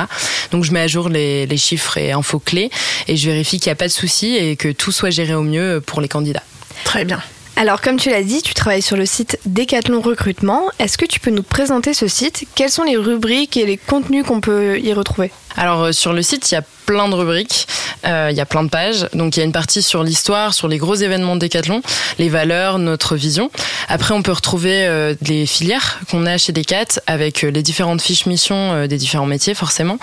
Donc, 0.51 0.63
je 0.63 0.71
mets 0.71 0.81
à 0.81 0.87
jour 0.87 1.09
les, 1.09 1.45
les 1.45 1.57
chiffres 1.57 1.97
et 1.97 2.11
infos 2.11 2.39
clés 2.39 2.69
et 3.07 3.17
je 3.17 3.29
vérifie 3.29 3.59
qu'il 3.59 3.69
n'y 3.69 3.73
a 3.73 3.75
pas 3.75 3.87
de 3.87 3.93
soucis 3.93 4.35
et 4.35 4.55
que 4.55 4.69
tout 4.69 4.91
soit 4.91 5.09
géré 5.09 5.33
au 5.33 5.43
mieux 5.43 5.81
pour 5.85 6.01
les 6.01 6.07
candidats. 6.07 6.43
Très 6.83 7.05
bien. 7.05 7.21
Alors, 7.59 7.81
comme 7.81 7.97
tu 7.97 8.09
l'as 8.09 8.23
dit, 8.23 8.41
tu 8.41 8.53
travailles 8.53 8.81
sur 8.81 8.95
le 8.95 9.05
site 9.05 9.37
Decathlon 9.45 9.99
Recrutement. 9.99 10.69
Est-ce 10.79 10.97
que 10.97 11.05
tu 11.05 11.19
peux 11.19 11.29
nous 11.29 11.43
présenter 11.43 11.93
ce 11.93 12.07
site? 12.07 12.45
Quelles 12.55 12.69
sont 12.69 12.83
les 12.83 12.95
rubriques 12.95 13.57
et 13.57 13.65
les 13.65 13.75
contenus 13.75 14.23
qu'on 14.25 14.39
peut 14.39 14.79
y 14.79 14.93
retrouver? 14.93 15.29
Alors 15.57 15.83
euh, 15.83 15.91
sur 15.91 16.13
le 16.13 16.21
site, 16.21 16.51
il 16.51 16.55
y 16.55 16.57
a 16.57 16.63
plein 16.85 17.09
de 17.09 17.15
rubriques, 17.15 17.67
euh, 18.05 18.29
il 18.31 18.37
y 18.37 18.41
a 18.41 18.45
plein 18.45 18.63
de 18.63 18.69
pages. 18.69 19.07
Donc 19.13 19.35
il 19.35 19.39
y 19.39 19.43
a 19.43 19.45
une 19.45 19.51
partie 19.51 19.81
sur 19.81 20.03
l'histoire, 20.03 20.53
sur 20.53 20.67
les 20.67 20.77
gros 20.77 20.95
événements 20.95 21.35
de 21.35 21.41
Decathlon, 21.41 21.81
les 22.17 22.29
valeurs, 22.29 22.79
notre 22.79 23.15
vision. 23.15 23.51
Après, 23.91 24.13
on 24.13 24.21
peut 24.21 24.31
retrouver 24.31 24.85
euh, 24.85 25.15
les 25.23 25.47
filières 25.47 25.99
qu'on 26.11 26.27
a 26.27 26.37
chez 26.37 26.51
Decat 26.51 27.01
avec 27.07 27.43
euh, 27.43 27.49
les 27.49 27.63
différentes 27.63 28.03
fiches 28.03 28.27
missions 28.27 28.73
euh, 28.73 28.87
des 28.87 28.97
différents 28.97 29.25
métiers, 29.25 29.55
forcément. 29.55 29.97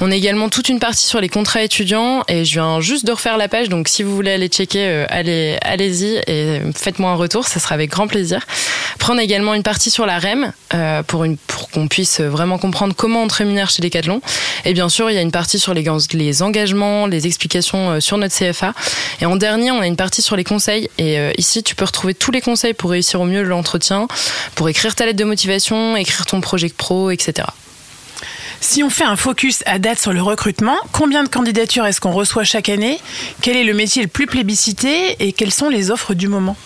On 0.00 0.12
a 0.12 0.14
également 0.14 0.48
toute 0.48 0.68
une 0.68 0.78
partie 0.78 1.06
sur 1.06 1.20
les 1.20 1.28
contrats 1.28 1.62
étudiants 1.62 2.22
et 2.28 2.44
je 2.44 2.52
viens 2.52 2.80
juste 2.80 3.04
de 3.04 3.10
refaire 3.10 3.36
la 3.36 3.48
page. 3.48 3.68
Donc 3.68 3.88
si 3.88 4.04
vous 4.04 4.14
voulez 4.14 4.30
aller 4.30 4.46
checker, 4.46 5.06
allez, 5.08 5.58
allez-y 5.62 6.22
et 6.28 6.60
faites-moi 6.74 7.10
un 7.10 7.16
retour, 7.16 7.48
ça 7.48 7.58
sera 7.58 7.74
avec 7.74 7.90
grand 7.90 8.06
plaisir. 8.06 8.40
Après, 8.94 9.24
également 9.24 9.54
une 9.54 9.64
partie 9.64 9.90
sur 9.90 10.06
la 10.06 10.20
REM 10.20 10.52
pour, 11.08 11.24
une, 11.24 11.36
pour 11.36 11.68
qu'on 11.70 11.88
puisse 11.88 12.20
vraiment 12.20 12.58
comprendre 12.58 12.94
comment 12.96 13.24
on 13.24 13.28
te 13.28 13.34
rémunère 13.34 13.68
chez 13.68 13.82
Decathlon. 13.82 14.20
Et 14.64 14.74
bien 14.74 14.88
sûr, 14.92 15.10
il 15.10 15.14
y 15.14 15.18
a 15.18 15.22
une 15.22 15.32
partie 15.32 15.58
sur 15.58 15.74
les, 15.74 15.84
les 16.12 16.42
engagements, 16.42 17.06
les 17.06 17.26
explications 17.26 17.90
euh, 17.90 18.00
sur 18.00 18.18
notre 18.18 18.36
CFA. 18.36 18.74
Et 19.20 19.26
en 19.26 19.36
dernier, 19.36 19.70
on 19.70 19.80
a 19.80 19.86
une 19.86 19.96
partie 19.96 20.22
sur 20.22 20.36
les 20.36 20.44
conseils. 20.44 20.88
Et 20.98 21.18
euh, 21.18 21.32
ici, 21.38 21.62
tu 21.62 21.74
peux 21.74 21.84
retrouver 21.84 22.14
tous 22.14 22.30
les 22.30 22.40
conseils 22.40 22.74
pour 22.74 22.90
réussir 22.90 23.20
au 23.20 23.24
mieux 23.24 23.42
l'entretien, 23.42 24.06
pour 24.54 24.68
écrire 24.68 24.94
ta 24.94 25.06
lettre 25.06 25.18
de 25.18 25.24
motivation, 25.24 25.96
écrire 25.96 26.26
ton 26.26 26.40
projet 26.40 26.68
pro, 26.68 27.10
etc. 27.10 27.48
Si 28.62 28.84
on 28.84 28.90
fait 28.90 29.02
un 29.02 29.16
focus 29.16 29.64
à 29.66 29.80
date 29.80 29.98
sur 29.98 30.12
le 30.12 30.22
recrutement, 30.22 30.76
combien 30.92 31.24
de 31.24 31.28
candidatures 31.28 31.84
est-ce 31.84 32.00
qu'on 32.00 32.12
reçoit 32.12 32.44
chaque 32.44 32.68
année? 32.68 33.00
Quel 33.40 33.56
est 33.56 33.64
le 33.64 33.74
métier 33.74 34.02
le 34.02 34.08
plus 34.08 34.26
plébiscité 34.26 35.16
et 35.18 35.32
quelles 35.32 35.52
sont 35.52 35.68
les 35.68 35.90
offres 35.90 36.14
du 36.14 36.28
moment? 36.28 36.56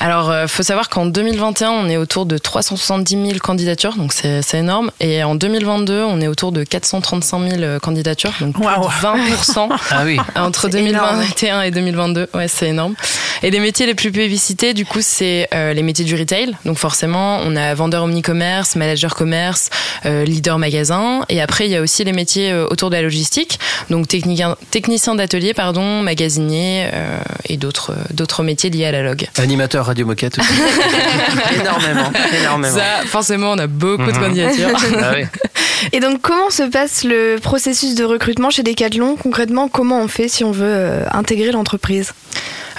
Alors, 0.00 0.32
il 0.42 0.48
faut 0.48 0.62
savoir 0.62 0.88
qu'en 0.88 1.06
2021, 1.06 1.70
on 1.70 1.88
est 1.88 1.96
autour 1.96 2.24
de 2.24 2.38
370 2.38 3.26
000 3.26 3.38
candidatures, 3.40 3.96
donc 3.96 4.12
c'est 4.12 4.54
énorme. 4.54 4.90
Et 5.00 5.22
en 5.24 5.34
2022, 5.34 6.02
on 6.02 6.20
est 6.20 6.28
autour 6.28 6.52
de 6.52 6.62
435 6.62 7.50
000 7.58 7.78
candidatures, 7.80 8.32
donc 8.40 8.54
plus 8.54 8.62
de 8.62 8.68
20% 8.68 9.68
Ah 9.90 10.02
oui. 10.04 10.18
entre 10.36 10.62
C'est 10.62 10.78
2021 10.78 11.62
et 11.62 11.70
2022. 11.72 12.28
Ouais, 12.32 12.48
c'est 12.48 12.68
énorme. 12.68 12.94
Et 13.42 13.50
les 13.50 13.60
métiers 13.60 13.86
les 13.86 13.94
plus 13.94 14.12
plébiscités, 14.12 14.72
du 14.72 14.84
coup, 14.84 15.00
c'est 15.00 15.48
euh, 15.54 15.72
les 15.72 15.82
métiers 15.82 16.04
du 16.04 16.14
retail. 16.14 16.56
Donc 16.64 16.78
forcément, 16.78 17.40
on 17.44 17.54
a 17.56 17.74
vendeur 17.74 18.04
omni-commerce, 18.04 18.76
manager 18.76 19.14
commerce, 19.14 19.70
euh, 20.06 20.24
leader 20.24 20.58
magasin. 20.58 21.17
Et 21.28 21.40
après, 21.40 21.66
il 21.66 21.70
y 21.70 21.76
a 21.76 21.80
aussi 21.80 22.04
les 22.04 22.12
métiers 22.12 22.50
euh, 22.52 22.66
autour 22.70 22.90
de 22.90 22.96
la 22.96 23.02
logistique, 23.02 23.58
donc 23.90 24.08
technicien, 24.08 24.56
technicien 24.70 25.14
d'atelier, 25.14 25.54
pardon, 25.54 26.02
magasinier 26.02 26.88
euh, 26.92 27.18
et 27.46 27.56
d'autres 27.56 27.94
d'autres 28.12 28.42
métiers 28.42 28.70
liés 28.70 28.86
à 28.86 28.92
la 28.92 29.02
log. 29.02 29.26
Animateur 29.38 29.86
Radio 29.86 30.06
Moquette 30.06 30.38
aussi. 30.38 30.48
énormément, 31.60 32.10
énormément. 32.40 32.76
Ça, 32.76 33.06
forcément, 33.06 33.52
on 33.52 33.58
a 33.58 33.66
beaucoup 33.66 34.04
de 34.04 34.12
Mhm. 34.12 34.20
candidatures. 34.20 34.68
Ah 35.00 35.12
oui. 35.16 35.24
Et 35.92 36.00
donc, 36.00 36.20
comment 36.20 36.50
se 36.50 36.64
passe 36.64 37.04
le 37.04 37.36
processus 37.40 37.94
de 37.94 38.04
recrutement 38.04 38.50
chez 38.50 38.62
Decathlon 38.64 39.14
Concrètement, 39.16 39.68
comment 39.68 40.00
on 40.00 40.08
fait 40.08 40.26
si 40.28 40.42
on 40.42 40.50
veut 40.50 40.64
euh, 40.66 41.04
intégrer 41.12 41.52
l'entreprise? 41.52 42.12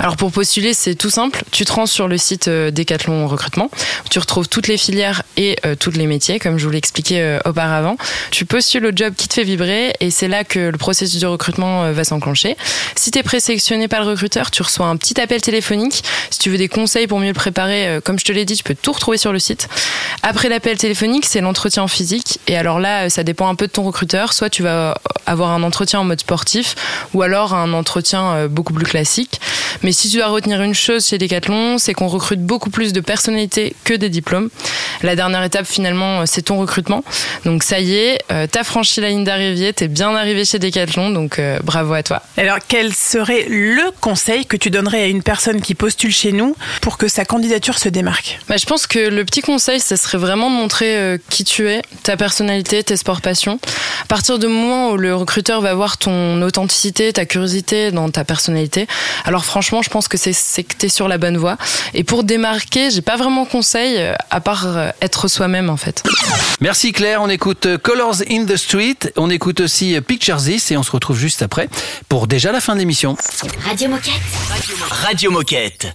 Alors 0.02 0.16
pour 0.16 0.32
postuler, 0.32 0.74
c'est 0.74 0.96
tout 0.96 1.10
simple. 1.10 1.44
Tu 1.52 1.66
te 1.66 1.74
rends 1.74 1.86
sur 1.86 2.08
le 2.08 2.18
site 2.18 2.48
euh, 2.48 2.72
Decathlon 2.72 3.28
Recrutement. 3.28 3.70
Tu 4.10 4.18
retrouves 4.18 4.48
toutes 4.48 4.68
les 4.68 4.78
filières 4.78 5.24
et 5.36 5.58
euh, 5.66 5.76
tous 5.76 5.92
les 5.92 6.08
métiers, 6.08 6.40
comme 6.40 6.58
je 6.58 6.66
vous 6.66 6.72
l'ai 6.72 6.78
expliqué 6.78 7.22
euh, 7.22 7.40
auparavant. 7.46 7.98
Tu 8.32 8.46
postules 8.46 8.86
au 8.86 8.92
job 8.96 9.14
qui 9.16 9.28
te 9.28 9.34
fait 9.34 9.44
vibrer 9.44 9.94
et 10.00 10.10
c'est 10.10 10.30
là 10.30 10.46
que 10.46 10.70
le 10.70 10.78
processus 10.78 11.20
de 11.20 11.28
recrutement 11.28 11.84
euh, 11.84 11.92
va 11.92 12.06
s'enclencher. 12.06 12.56
Si 12.96 13.12
tu 13.12 13.20
es 13.20 13.24
présélectionné 13.24 13.90
par 13.90 14.02
le 14.02 14.08
recruteur, 14.08 14.52
tu 14.52 14.64
reçois 14.64 14.88
un 14.88 14.96
petit 14.96 15.20
appel 15.20 15.42
téléphonique. 15.42 16.04
Si 16.30 16.40
tu 16.40 16.50
veux 16.50 16.58
des 16.58 16.70
conseils 16.70 17.08
pour 17.08 17.20
mieux 17.20 17.28
le 17.28 17.34
préparer, 17.34 18.00
comme 18.04 18.18
je 18.20 18.26
te 18.26 18.32
l'ai 18.32 18.46
dit, 18.46 18.56
tu 18.56 18.64
peux 18.64 18.76
tout 18.76 18.94
retrouver 18.94 19.18
sur 19.18 19.34
le 19.34 19.40
site. 19.40 19.68
Après 20.24 20.50
l'appel 20.50 20.78
téléphonique, 20.78 21.26
c'est 21.26 21.42
l'entretien 21.42 21.84
en 21.84 21.88
physique. 21.88 22.40
Et 22.48 22.56
alors 22.56 22.80
là, 22.80 23.10
ça 23.10 23.24
dépend 23.24 23.48
un 23.48 23.56
peu 23.56 23.68
de 23.68 23.72
ton 23.72 23.84
recruteur. 23.84 24.34
Soit 24.34 24.50
tu 24.50 24.64
vas 24.64 24.96
avoir 25.26 25.52
un 25.52 25.64
entretien 25.64 26.00
en 26.00 26.04
mode 26.04 26.20
sportif 26.20 26.76
ou 27.14 27.22
alors 27.22 27.54
un 27.54 27.74
entretien 27.74 28.48
beaucoup 28.48 28.74
plus 28.74 28.86
classique. 28.86 29.40
Si 29.92 30.10
tu 30.10 30.18
dois 30.18 30.28
retenir 30.28 30.62
une 30.62 30.74
chose 30.74 31.08
chez 31.08 31.18
Decathlon, 31.18 31.78
c'est 31.78 31.94
qu'on 31.94 32.08
recrute 32.08 32.42
beaucoup 32.42 32.70
plus 32.70 32.94
de 32.94 33.02
personnalités 33.02 33.76
que 33.84 33.94
des 33.94 34.10
diplômes. 34.10 34.50
La 35.04 35.16
dernière 35.16 35.44
étape, 35.44 35.66
finalement, 35.66 36.22
euh, 36.22 36.24
c'est 36.26 36.42
ton 36.44 36.60
recrutement. 36.60 37.04
Donc 37.46 37.64
ça 37.64 37.80
y 37.80 37.96
est, 37.96 38.20
euh, 38.32 38.48
t'as 38.52 38.64
franchi 38.64 39.02
la 39.02 39.10
ligne 39.10 39.24
d'arrivée, 39.24 39.72
t'es 39.74 39.88
bien 39.88 40.16
arrivé 40.16 40.46
chez 40.46 40.60
Decathlon, 40.60 41.12
donc 41.12 41.40
euh, 41.40 41.60
bravo 41.64 41.94
à 41.94 42.04
toi. 42.04 42.22
Alors, 42.38 42.58
quel 42.68 42.94
serait 42.94 43.46
le 43.50 43.92
conseil 44.02 44.46
que 44.46 44.58
tu 44.58 44.70
donnerais 44.70 45.04
à 45.04 45.06
une 45.08 45.24
personne 45.24 45.62
qui 45.62 45.76
postule 45.76 46.14
chez 46.14 46.32
nous 46.32 46.56
pour 46.82 46.98
que 46.98 47.08
sa 47.08 47.26
candidature 47.26 47.78
se 47.78 47.90
démarque? 47.90 48.40
Bah, 48.48 48.58
je 48.58 48.66
pense 48.66 48.88
que 48.88 49.00
le 49.00 49.26
petit 49.26 49.42
conseil, 49.42 49.80
ça 49.80 49.98
serait 49.98 50.18
vraiment 50.18 50.50
de 50.50 50.56
montrer 50.56 50.98
euh, 50.98 51.18
qui 51.30 51.44
tu 51.44 51.68
es, 51.68 51.82
ta 52.04 52.18
personnalité, 52.18 52.84
tes 52.84 52.98
sports 52.98 53.22
passions. 53.22 53.60
À 54.04 54.06
partir 54.08 54.40
du 54.40 54.48
moment 54.48 54.92
où 54.92 54.98
le 54.98 55.16
recruteur 55.16 55.62
va 55.62 55.74
voir 55.74 55.98
ton 55.98 56.42
authenticité, 56.42 57.14
ta 57.14 57.26
curiosité 57.26 57.92
dans 57.92 58.10
ta 58.10 58.24
personnalité, 58.24 58.88
alors 59.26 59.46
franchement, 59.46 59.79
je 59.82 59.90
pense 59.90 60.08
que 60.08 60.18
c'est 60.18 60.64
que 60.64 60.76
tu 60.78 60.86
es 60.86 60.90
sur 60.90 61.08
la 61.08 61.18
bonne 61.18 61.38
voie. 61.38 61.58
Et 61.94 62.04
pour 62.04 62.24
démarquer, 62.24 62.92
j'ai 62.92 63.02
pas 63.02 63.18
vraiment 63.18 63.46
conseil 63.46 63.98
euh, 63.98 64.14
à 64.30 64.42
part 64.42 64.66
euh, 64.68 64.90
être 65.02 65.28
soi-même 65.28 65.70
en 65.70 65.78
fait. 65.78 66.04
Merci 66.62 66.92
Claire, 66.92 67.22
on 67.22 67.30
écoute 67.30 67.66
euh, 67.66 67.78
Colors 67.78 68.22
in 68.30 68.46
the 68.46 68.58
Street, 68.58 68.98
on 69.16 69.30
écoute 69.30 69.60
aussi 69.62 70.00
Pictures 70.02 70.38
This 70.38 70.72
et 70.72 70.78
on 70.78 70.84
se 70.84 70.92
retrouve 70.92 71.18
juste 71.18 71.42
après 71.42 71.70
pour 72.08 72.28
déjà 72.28 72.52
la 72.52 72.60
fin 72.60 72.74
de 72.74 72.80
l'émission. 72.80 73.16
Radio 73.66 73.90
Moquette. 73.90 74.14
Radio 74.90 75.32
Moquette. 75.32 75.88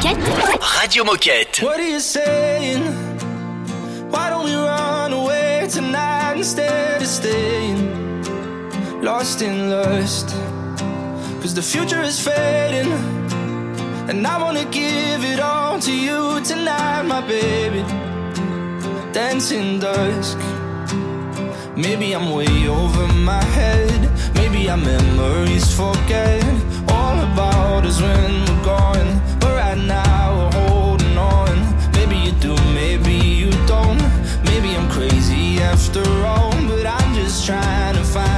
Moquette. 0.00 0.80
Radio 0.80 1.04
Moquette. 1.04 1.62
What 1.62 1.78
are 1.78 1.86
you 1.86 2.00
saying? 2.00 2.82
Why 4.10 4.30
don't 4.30 4.46
we 4.46 4.54
run 4.54 5.12
away 5.12 5.68
tonight 5.70 6.38
instead 6.38 7.02
of 7.02 7.06
staying 7.06 9.02
lost 9.02 9.42
in 9.42 9.68
lust? 9.68 10.30
Cause 11.42 11.52
the 11.52 11.60
future 11.60 12.00
is 12.00 12.18
fading, 12.18 12.90
and 14.08 14.26
I 14.26 14.42
wanna 14.42 14.64
give 14.64 15.22
it 15.22 15.38
all 15.38 15.78
to 15.80 15.92
you 15.92 16.40
tonight, 16.44 17.02
my 17.02 17.20
baby. 17.20 17.82
Dancing 19.12 19.80
dusk. 19.80 20.38
Maybe 21.76 22.14
I'm 22.14 22.30
way 22.32 22.68
over 22.68 23.06
my 23.08 23.44
head. 23.44 24.00
Maybe 24.34 24.70
our 24.70 24.78
memories 24.78 25.74
forget 25.74 26.42
all 26.88 27.18
about 27.32 27.84
us 27.84 28.00
when 28.00 28.44
we're 28.46 28.64
gone. 28.64 29.29
Now 29.76 30.36
we're 30.36 30.68
holding 30.68 31.16
on. 31.16 31.92
Maybe 31.92 32.16
you 32.16 32.32
do, 32.32 32.56
maybe 32.74 33.12
you 33.12 33.50
don't. 33.68 34.00
Maybe 34.44 34.74
I'm 34.74 34.90
crazy 34.90 35.60
after 35.60 36.02
all. 36.24 36.50
But 36.66 36.86
I'm 36.86 37.14
just 37.14 37.46
trying 37.46 37.94
to 37.94 38.02
find 38.02 38.29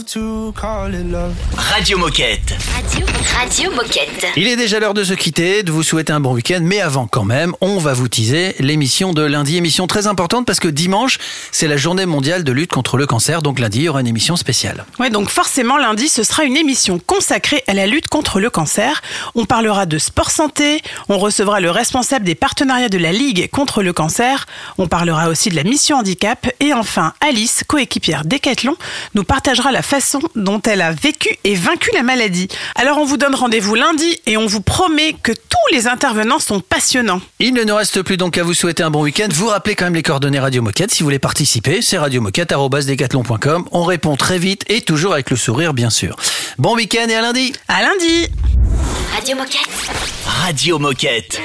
love 0.00 0.06
to 0.06 0.52
call 0.52 0.94
it 0.94 1.04
love. 1.04 1.36
Radio 1.72 1.98
Moquette. 1.98 2.59
Radio, 3.40 3.70
Moquette. 3.70 4.26
Il 4.36 4.48
est 4.48 4.56
déjà 4.56 4.80
l'heure 4.80 4.92
de 4.92 5.02
se 5.02 5.14
quitter, 5.14 5.62
de 5.62 5.72
vous 5.72 5.82
souhaiter 5.82 6.12
un 6.12 6.20
bon 6.20 6.34
week-end, 6.34 6.60
mais 6.60 6.82
avant 6.82 7.06
quand 7.06 7.24
même, 7.24 7.54
on 7.62 7.78
va 7.78 7.94
vous 7.94 8.06
teaser 8.06 8.54
l'émission 8.58 9.14
de 9.14 9.22
lundi, 9.22 9.56
émission 9.56 9.86
très 9.86 10.06
importante 10.06 10.44
parce 10.44 10.60
que 10.60 10.68
dimanche, 10.68 11.16
c'est 11.50 11.66
la 11.66 11.78
journée 11.78 12.04
mondiale 12.04 12.44
de 12.44 12.52
lutte 12.52 12.70
contre 12.70 12.98
le 12.98 13.06
cancer, 13.06 13.40
donc 13.40 13.58
lundi, 13.58 13.78
il 13.78 13.84
y 13.84 13.88
aura 13.88 14.02
une 14.02 14.06
émission 14.06 14.36
spéciale. 14.36 14.84
Ouais, 14.98 15.08
donc 15.08 15.30
forcément 15.30 15.78
lundi, 15.78 16.10
ce 16.10 16.22
sera 16.22 16.44
une 16.44 16.58
émission 16.58 16.98
consacrée 16.98 17.64
à 17.66 17.72
la 17.72 17.86
lutte 17.86 18.08
contre 18.08 18.40
le 18.40 18.50
cancer. 18.50 19.00
On 19.34 19.46
parlera 19.46 19.86
de 19.86 19.96
sport 19.96 20.30
santé, 20.30 20.82
on 21.08 21.16
recevra 21.16 21.60
le 21.60 21.70
responsable 21.70 22.26
des 22.26 22.34
partenariats 22.34 22.90
de 22.90 22.98
la 22.98 23.12
Ligue 23.12 23.48
contre 23.50 23.82
le 23.82 23.94
cancer, 23.94 24.44
on 24.76 24.86
parlera 24.86 25.30
aussi 25.30 25.48
de 25.48 25.56
la 25.56 25.64
mission 25.64 25.96
handicap 25.96 26.46
et 26.60 26.74
enfin 26.74 27.14
Alice, 27.22 27.64
coéquipière 27.66 28.26
Décathlon, 28.26 28.76
nous 29.14 29.24
partagera 29.24 29.72
la 29.72 29.80
façon 29.80 30.20
dont 30.36 30.60
elle 30.60 30.82
a 30.82 30.92
vécu 30.92 31.38
et 31.44 31.54
vaincu 31.54 31.90
la 31.94 32.02
maladie. 32.02 32.48
Alors 32.74 32.98
on 32.98 33.06
vous 33.06 33.16
donne 33.16 33.29
rendez-vous 33.34 33.74
lundi 33.74 34.20
et 34.26 34.36
on 34.36 34.46
vous 34.46 34.60
promet 34.60 35.14
que 35.22 35.32
tous 35.32 35.74
les 35.74 35.86
intervenants 35.88 36.38
sont 36.38 36.60
passionnants. 36.60 37.20
Il 37.38 37.54
ne 37.54 37.64
nous 37.64 37.74
reste 37.74 38.02
plus 38.02 38.16
donc 38.16 38.34
qu'à 38.34 38.42
vous 38.42 38.54
souhaiter 38.54 38.82
un 38.82 38.90
bon 38.90 39.02
week-end. 39.02 39.28
Vous 39.32 39.48
rappelez 39.48 39.74
quand 39.74 39.84
même 39.86 39.94
les 39.94 40.02
coordonnées 40.02 40.38
Radio 40.38 40.62
Moquette 40.62 40.90
si 40.90 41.02
vous 41.02 41.06
voulez 41.06 41.18
participer. 41.18 41.82
C'est 41.82 41.98
radiomoquette.com. 41.98 43.68
On 43.72 43.84
répond 43.84 44.16
très 44.16 44.38
vite 44.38 44.64
et 44.68 44.80
toujours 44.80 45.12
avec 45.12 45.30
le 45.30 45.36
sourire, 45.36 45.74
bien 45.74 45.90
sûr. 45.90 46.16
Bon 46.58 46.74
week-end 46.74 47.06
et 47.08 47.14
à 47.14 47.22
lundi. 47.22 47.52
À 47.68 47.82
lundi. 47.82 48.28
Radio 49.14 49.36
Moquette. 49.36 49.68
Radio 50.24 50.78
Moquette. 50.78 51.40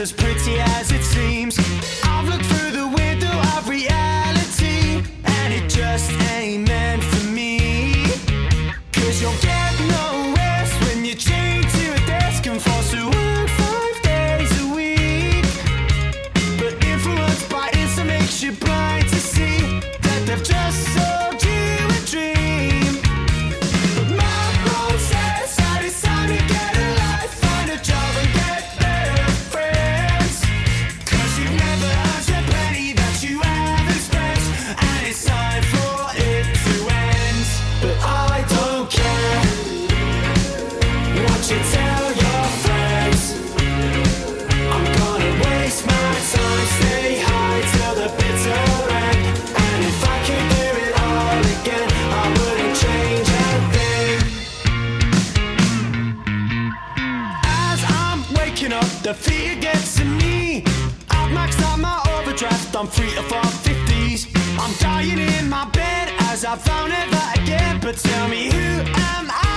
as 0.00 0.12
pretty 0.12 0.60
as 0.60 0.87
The 59.08 59.14
fear 59.14 59.56
gets 59.58 59.98
in 60.00 60.18
me. 60.18 60.62
I've 61.08 61.30
maxed 61.32 61.62
out 61.62 61.78
my 61.78 61.98
overdraft. 62.18 62.76
I'm 62.76 62.86
free 62.86 63.08
to 63.14 63.22
fall 63.22 63.40
50s. 63.42 64.28
I'm 64.60 64.74
dying 64.80 65.18
in 65.18 65.48
my 65.48 65.64
bed 65.70 66.12
as 66.30 66.44
I 66.44 66.56
vow 66.56 66.86
never 66.86 67.40
again. 67.40 67.80
But 67.80 67.96
tell 67.96 68.28
me 68.28 68.50
who 68.50 68.82
am 68.82 69.30
I? 69.30 69.47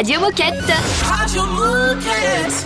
Radio 0.00 0.18
Moquette. 0.18 0.72
Moquette. 1.44 2.64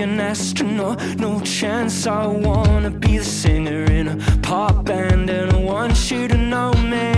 an 0.00 0.20
astronaut, 0.20 1.00
no 1.18 1.40
chance. 1.40 2.06
I 2.06 2.26
wanna 2.26 2.90
be 2.90 3.18
the 3.18 3.24
singer 3.24 3.84
in 3.84 4.08
a 4.08 4.16
pop 4.42 4.84
band, 4.84 5.30
and 5.30 5.52
I 5.52 5.56
want 5.58 6.10
you 6.10 6.28
to 6.28 6.36
know 6.36 6.72
me. 6.72 7.17